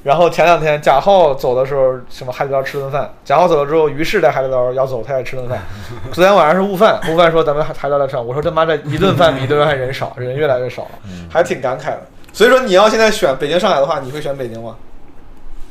[0.09, 3.13] 然后前两天贾浩走的时候，什么海底捞吃顿饭。
[3.27, 5.61] 贾浩走了之后，于是在海底捞要走，他也吃顿饭。
[6.11, 10.91] 昨天晚上是悟饭，悟饭说咱们海海底捞来上，我说他妈这一顿饭比一顿饭人少，人越来越少了，
[11.31, 12.07] 还挺感慨的。
[12.33, 14.77] 所以说你要现在选北京、上海的话，你会选北京吗？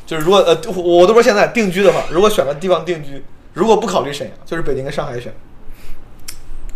[0.06, 3.26] 就是如果呃，我我都说现在定居的话，如果选个地方定居，
[3.56, 5.34] 如果不考虑沈阳，就是北京跟上海选，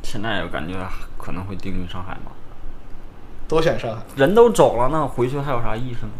[0.02, 0.74] 现在我感觉
[1.20, 2.32] 可能会定居上海吗。
[3.48, 4.02] 都选上海。
[4.16, 6.12] 人都走了，那回去还有啥意思呢？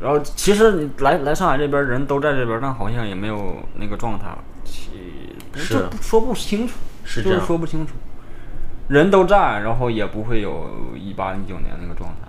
[0.00, 4.90] 然后其实你来来上海这边，人都在这边，但好像也没有那个状态了，其
[5.50, 6.74] 不是就说不清楚，
[7.04, 7.94] 就是说不清楚。
[8.88, 12.28] 人都在，然后也不会有一八一九年那个状态，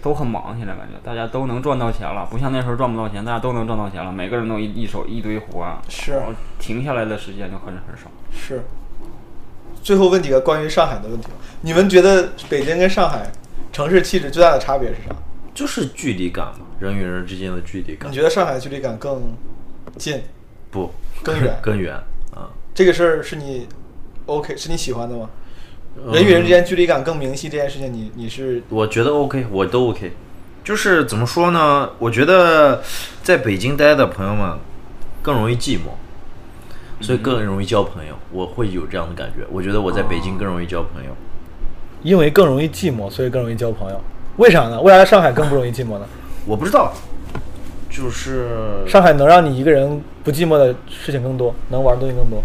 [0.00, 0.56] 都很忙。
[0.56, 6.22] 现在感觉大家都能赚到钱了，不像那时候赚不到钱，大家都能赚到钱了，每个人都一一手一堆活儿，是
[6.58, 8.10] 停下来的时间就很很少。
[8.30, 8.62] 是。
[9.82, 11.28] 最后问几个关于上海的问题，
[11.62, 13.30] 你们觉得北京跟上海
[13.72, 15.14] 城市气质最大的差别是啥？
[15.54, 18.14] 就是距离感嘛，人与人之间的距离感你。
[18.14, 19.34] 觉得上海距离感更
[19.96, 20.22] 近、
[20.70, 20.90] 不
[21.22, 21.58] 更远？
[21.60, 21.94] 更远
[22.34, 23.66] 啊，这个事儿是你
[24.26, 25.28] OK，是你喜欢的吗？
[25.96, 30.12] 嗯人与人之间距离感更明晰这件事情你，你是我觉得 OK，我都 OK。
[30.62, 31.90] 就是怎么说呢？
[31.98, 32.80] 我觉得
[33.24, 34.56] 在北京待的朋友们
[35.20, 35.90] 更容易寂寞，
[37.00, 38.14] 所以更容易交朋友。
[38.30, 39.44] 我会有这样的感觉。
[39.50, 41.10] 我觉得我在北京更容易交朋友。
[42.04, 44.00] 因为更容易寂寞，所以更容易交朋友。
[44.36, 44.80] 为啥呢？
[44.80, 46.06] 为啥在上海更不容易寂寞呢？
[46.46, 46.92] 我不知道，
[47.90, 52.42] 就是上海能让你一个人不寂寞的事情更多，能玩的东西更多。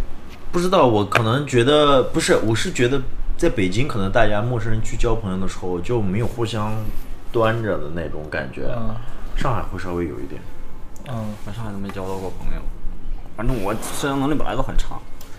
[0.51, 0.87] 不知道。
[0.87, 3.01] 我可能觉得不是，我是觉得
[3.37, 6.73] 在北京，可能大家陌生人去交朋友的时候就没有互相
[7.31, 8.63] 端着的那种感觉。
[8.75, 8.95] 嗯
[9.35, 10.41] 上海会稍微有一点。
[11.09, 12.61] 嗯，在上海都没交到过朋友。
[13.35, 14.95] 反正我社交能力本来就很差，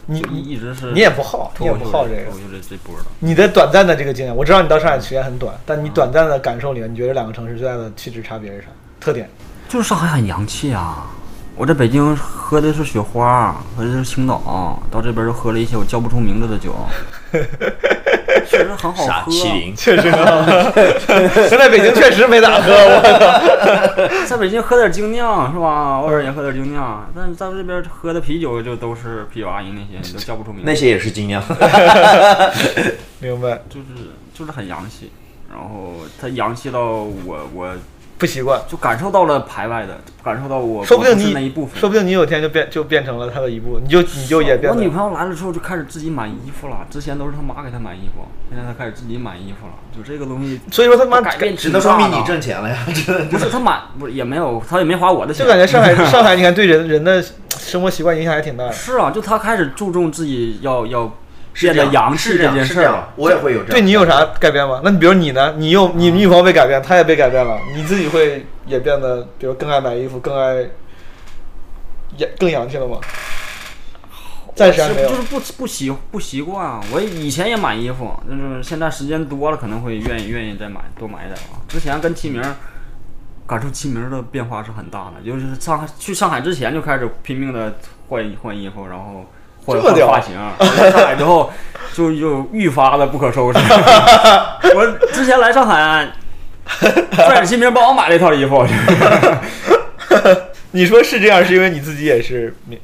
[0.07, 3.05] 你你一一直是你也不好，你也不好这个这这波的。
[3.19, 8.69] 你的短暂的这个经验，我知道你到上海时间很短，但你短暂的感受里面，你觉得两个城市最大的气质差别是啥？
[9.01, 9.29] 特点？
[9.69, 11.07] 就是上海很洋气啊！
[11.57, 16.75] 我在北京喝的是雪花，喝的是青岛，到这边就喝了一些我叫不出名字的酒，
[18.45, 19.33] 确实很好傻喝。
[19.33, 20.73] 麒麟，确实很好喝。
[21.49, 25.99] 现在北京确实没咋喝，我 在北京喝点精酿是吧？
[26.01, 30.67] 偶尔也喝点精酿，但是在这边喝的啤酒就都是啤酒阿姨那些， 你都叫不出名字。
[30.67, 31.43] 那些也是精酿。
[33.21, 33.87] 明白，就是
[34.35, 35.11] 就是很洋气，
[35.51, 37.75] 然后它洋气到我我
[38.19, 38.61] 不习惯。
[38.69, 41.79] 就感受到了排外的，感受到我说不定你那一部分。
[41.79, 49.73] 说不定你有天就变就变成了他的一部分，你就你就也变我女朋友来了之后就开始自己买衣服了，之前都是他妈给她买衣服，现在她开始自己买衣服了。
[49.97, 52.77] 就这个东西，所以说他妈改变只能说明你挣钱了呀！
[53.31, 55.45] 不是她买，不是也没有，她也没花我的钱。
[55.45, 57.25] 就感觉上海 上海，你看对人人的
[57.59, 58.73] 生活习惯影响还挺大的。
[58.73, 61.11] 是啊，就她开始注重自己要要
[61.61, 63.13] 变得洋气这件事儿了。
[63.17, 63.71] 我也会有这样。
[63.71, 64.81] 对你有啥改变吗？
[64.85, 65.55] 那你比如你呢？
[65.57, 70.65] 你又你女朋友被改变，她也被改变了，你自己会也变得，比如更爱买衣服，更爱
[72.17, 72.99] 也更洋气了吗？
[74.55, 75.15] 暂时没有就。
[75.17, 76.83] 是不不习不习惯啊。
[76.91, 81.61] 我以前也买衣服，就是现在时间多了，可能会愿意愿意再买多买一点啊。
[81.69, 82.55] 之前跟齐明儿
[83.47, 87.77] 感受齐明儿的变化是很大的，就是上海去上海之前就开始拼命的
[88.09, 89.27] 换换衣服，然后
[89.67, 90.35] 换这么屌换发型。
[90.79, 91.51] 来上海之后
[91.93, 93.59] 就就愈发的不可收拾。
[94.75, 96.09] 我之前来上海，
[97.11, 98.67] 拽着齐明儿帮我买了一套衣服。
[100.71, 102.79] 你说是这样，是因为你自己也是明，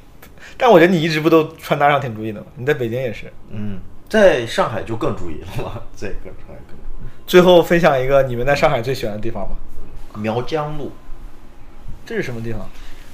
[0.56, 2.46] 但我觉得你一直不都穿搭上挺注意的吗？
[2.56, 3.32] 你在北京也是。
[3.50, 3.78] 嗯，
[4.08, 6.76] 在上海就更注意了，在更上海更。
[7.26, 9.50] 最后分享一个你们在上海最喜欢的地方吧。
[10.16, 10.92] 苗江路，
[12.04, 12.60] 这是什么地方？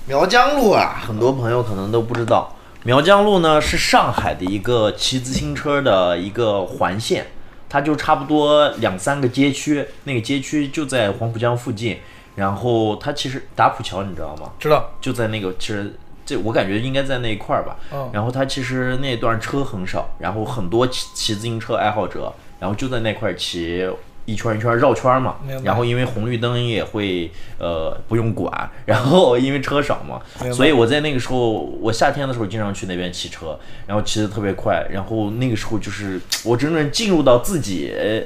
[0.06, 2.54] 苗江路啊，很多朋友可能都不知道。
[2.84, 7.26] 苗江路呢是上海的一个骑自行车的一个环线，
[7.68, 11.98] 它就差不多两三个街区，那个街区就在黄浦江附近。
[12.36, 14.52] 然后它其实打浦桥你知道吗？
[14.60, 14.90] 知道。
[15.00, 15.92] 就在那个，其实
[16.24, 17.76] 这我感觉应该在那一块儿吧。
[17.92, 23.84] 嗯然后它其实那段车很少，然后很多骑骑自行车爱好者，然后就在那块儿骑
[24.28, 25.36] 一圈一圈绕圈嘛。
[25.64, 30.20] 然后因为红绿灯也会呃不用管，然后 因为车少嘛，
[30.52, 38.22] 所以我在那个时候，我夏天的时候经常去那边骑车，然后骑得特别快，然后那个时候就是 我真正进入到自己呃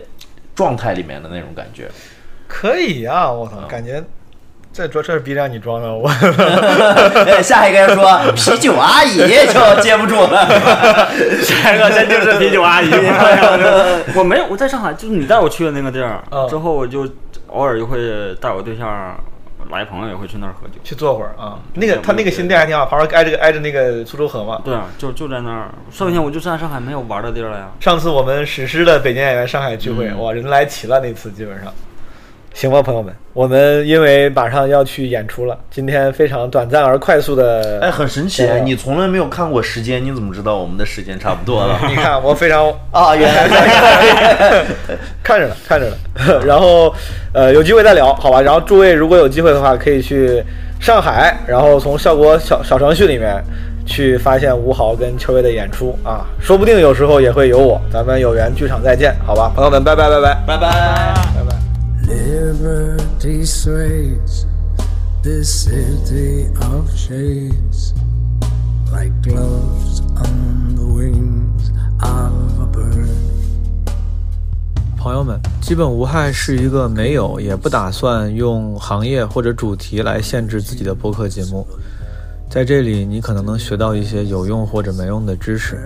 [0.55, 1.89] 状态里面的那种感觉。
[2.49, 4.03] 可以啊，我操，感觉
[4.73, 6.09] 这这这是 B 站你装的，我
[7.43, 10.47] 下一个人说啤酒阿姨就接不住了。
[11.45, 12.91] 下一个真就是啤酒阿姨。
[14.17, 17.07] 我没有，我在上海，就是你带我去的那个地儿，嗯之后我就
[17.49, 19.15] 偶尔就会带我对象
[19.71, 20.75] 来朋友也会去那儿喝酒。
[20.83, 21.59] 去坐会儿啊。
[21.75, 24.63] 那个他那个新店还挺好，旁边挨着挨着那个苏州河嘛。
[24.65, 25.69] 对啊，就就在那儿。
[25.91, 27.69] 剩下我就在上海没有玩的地儿了呀。
[27.79, 31.71] 上次我们史诗的北京演员上海聚会，哇，人来齐了那次基本上。
[32.55, 41.79] 行吧，朋友们，我们因为马上要去演出了，今天非常短暂而快速的，哎，很神奇对，你从来没有看过时间，你怎么知道我们的时间差不多了？
[41.89, 44.65] 你看我非常 啊，原来在
[45.25, 45.97] 看着呢，看着呢。
[46.45, 46.95] 然后，
[47.33, 48.41] 呃，有机会再聊，好吧？
[48.43, 50.45] 然后诸位如果有机会的话，可以去
[50.79, 53.43] 上海，然后从效果小小程序里面
[53.87, 57.81] 去发现吴豪跟秋月的演出啊，说不定有时候也会有我。
[57.91, 59.51] 咱们有缘剧场再见，好吧？
[59.57, 61.15] 朋友们，拜拜拜拜拜拜。
[61.35, 61.62] 拜拜。
[62.07, 64.47] Liberty sways
[65.23, 67.95] this city of shades
[68.93, 73.09] like gloves on the wings of a bird.
[74.97, 81.67] 朋友们，基本无害是一个没有也不打算用行业或者主题来限制自己的播客节目。
[82.51, 85.79] 在这里，你可能能学到一些有用或者没用的知识，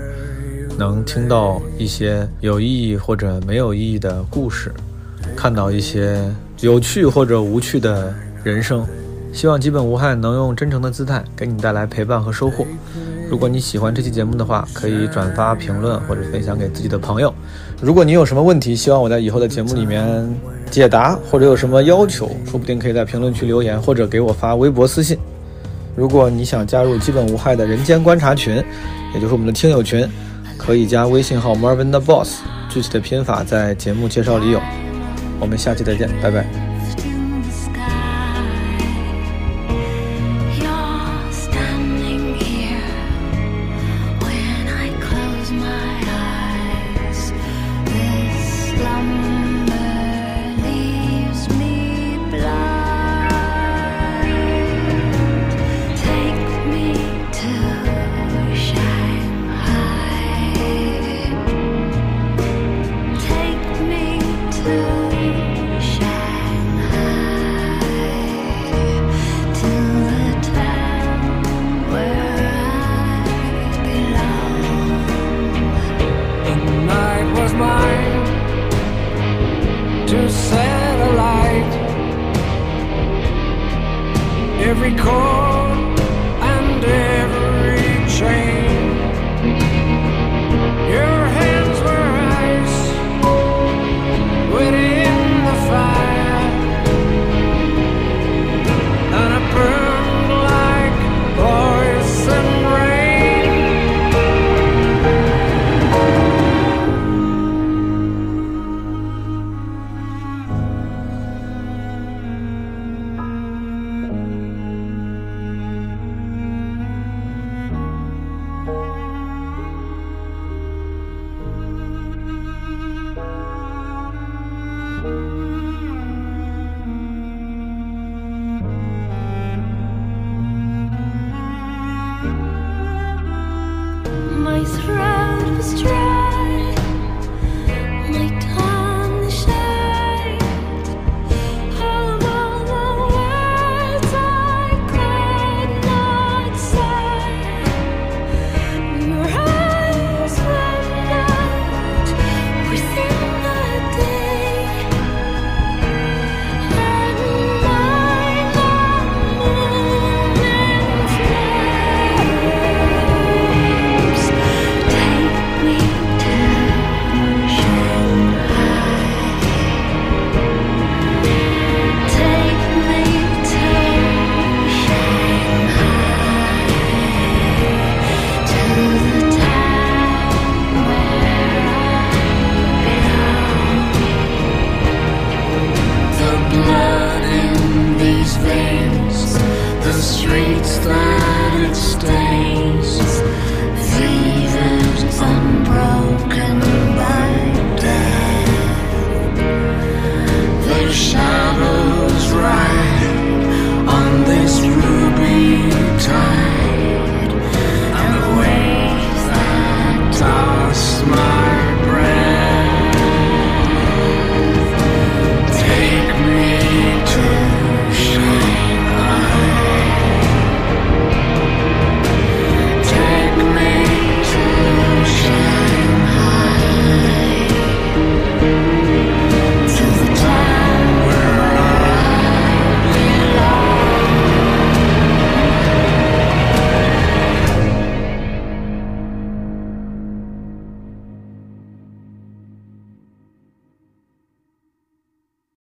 [0.77, 4.73] 能听到一些有意义或者没有意义的故事，
[5.37, 6.19] 看到一些
[6.61, 8.13] 有趣或者无趣的
[8.43, 8.85] 人生。
[9.33, 12.67] 希望基本无害能用真诚的姿态给你带来陪伴和收获。
[13.29, 17.35] 如果你喜欢这期节目的话，可以转发、评论或者分享给自己的朋友。
[17.83, 20.27] 如果你有什么问题，希望我在以后的节目里面
[20.71, 25.19] 解答，或者有什么要求，说不定可以在评论区留言，或者给我发微博私信。
[25.95, 28.57] 如果你想加入基本无害的人间观察群，
[29.13, 30.09] 也就是我们的听友群，
[30.57, 34.86] 可以加微信号 Marvin the Boss，具体的拼法在节目介绍里有。
[35.39, 36.66] 我们下期再见，拜拜。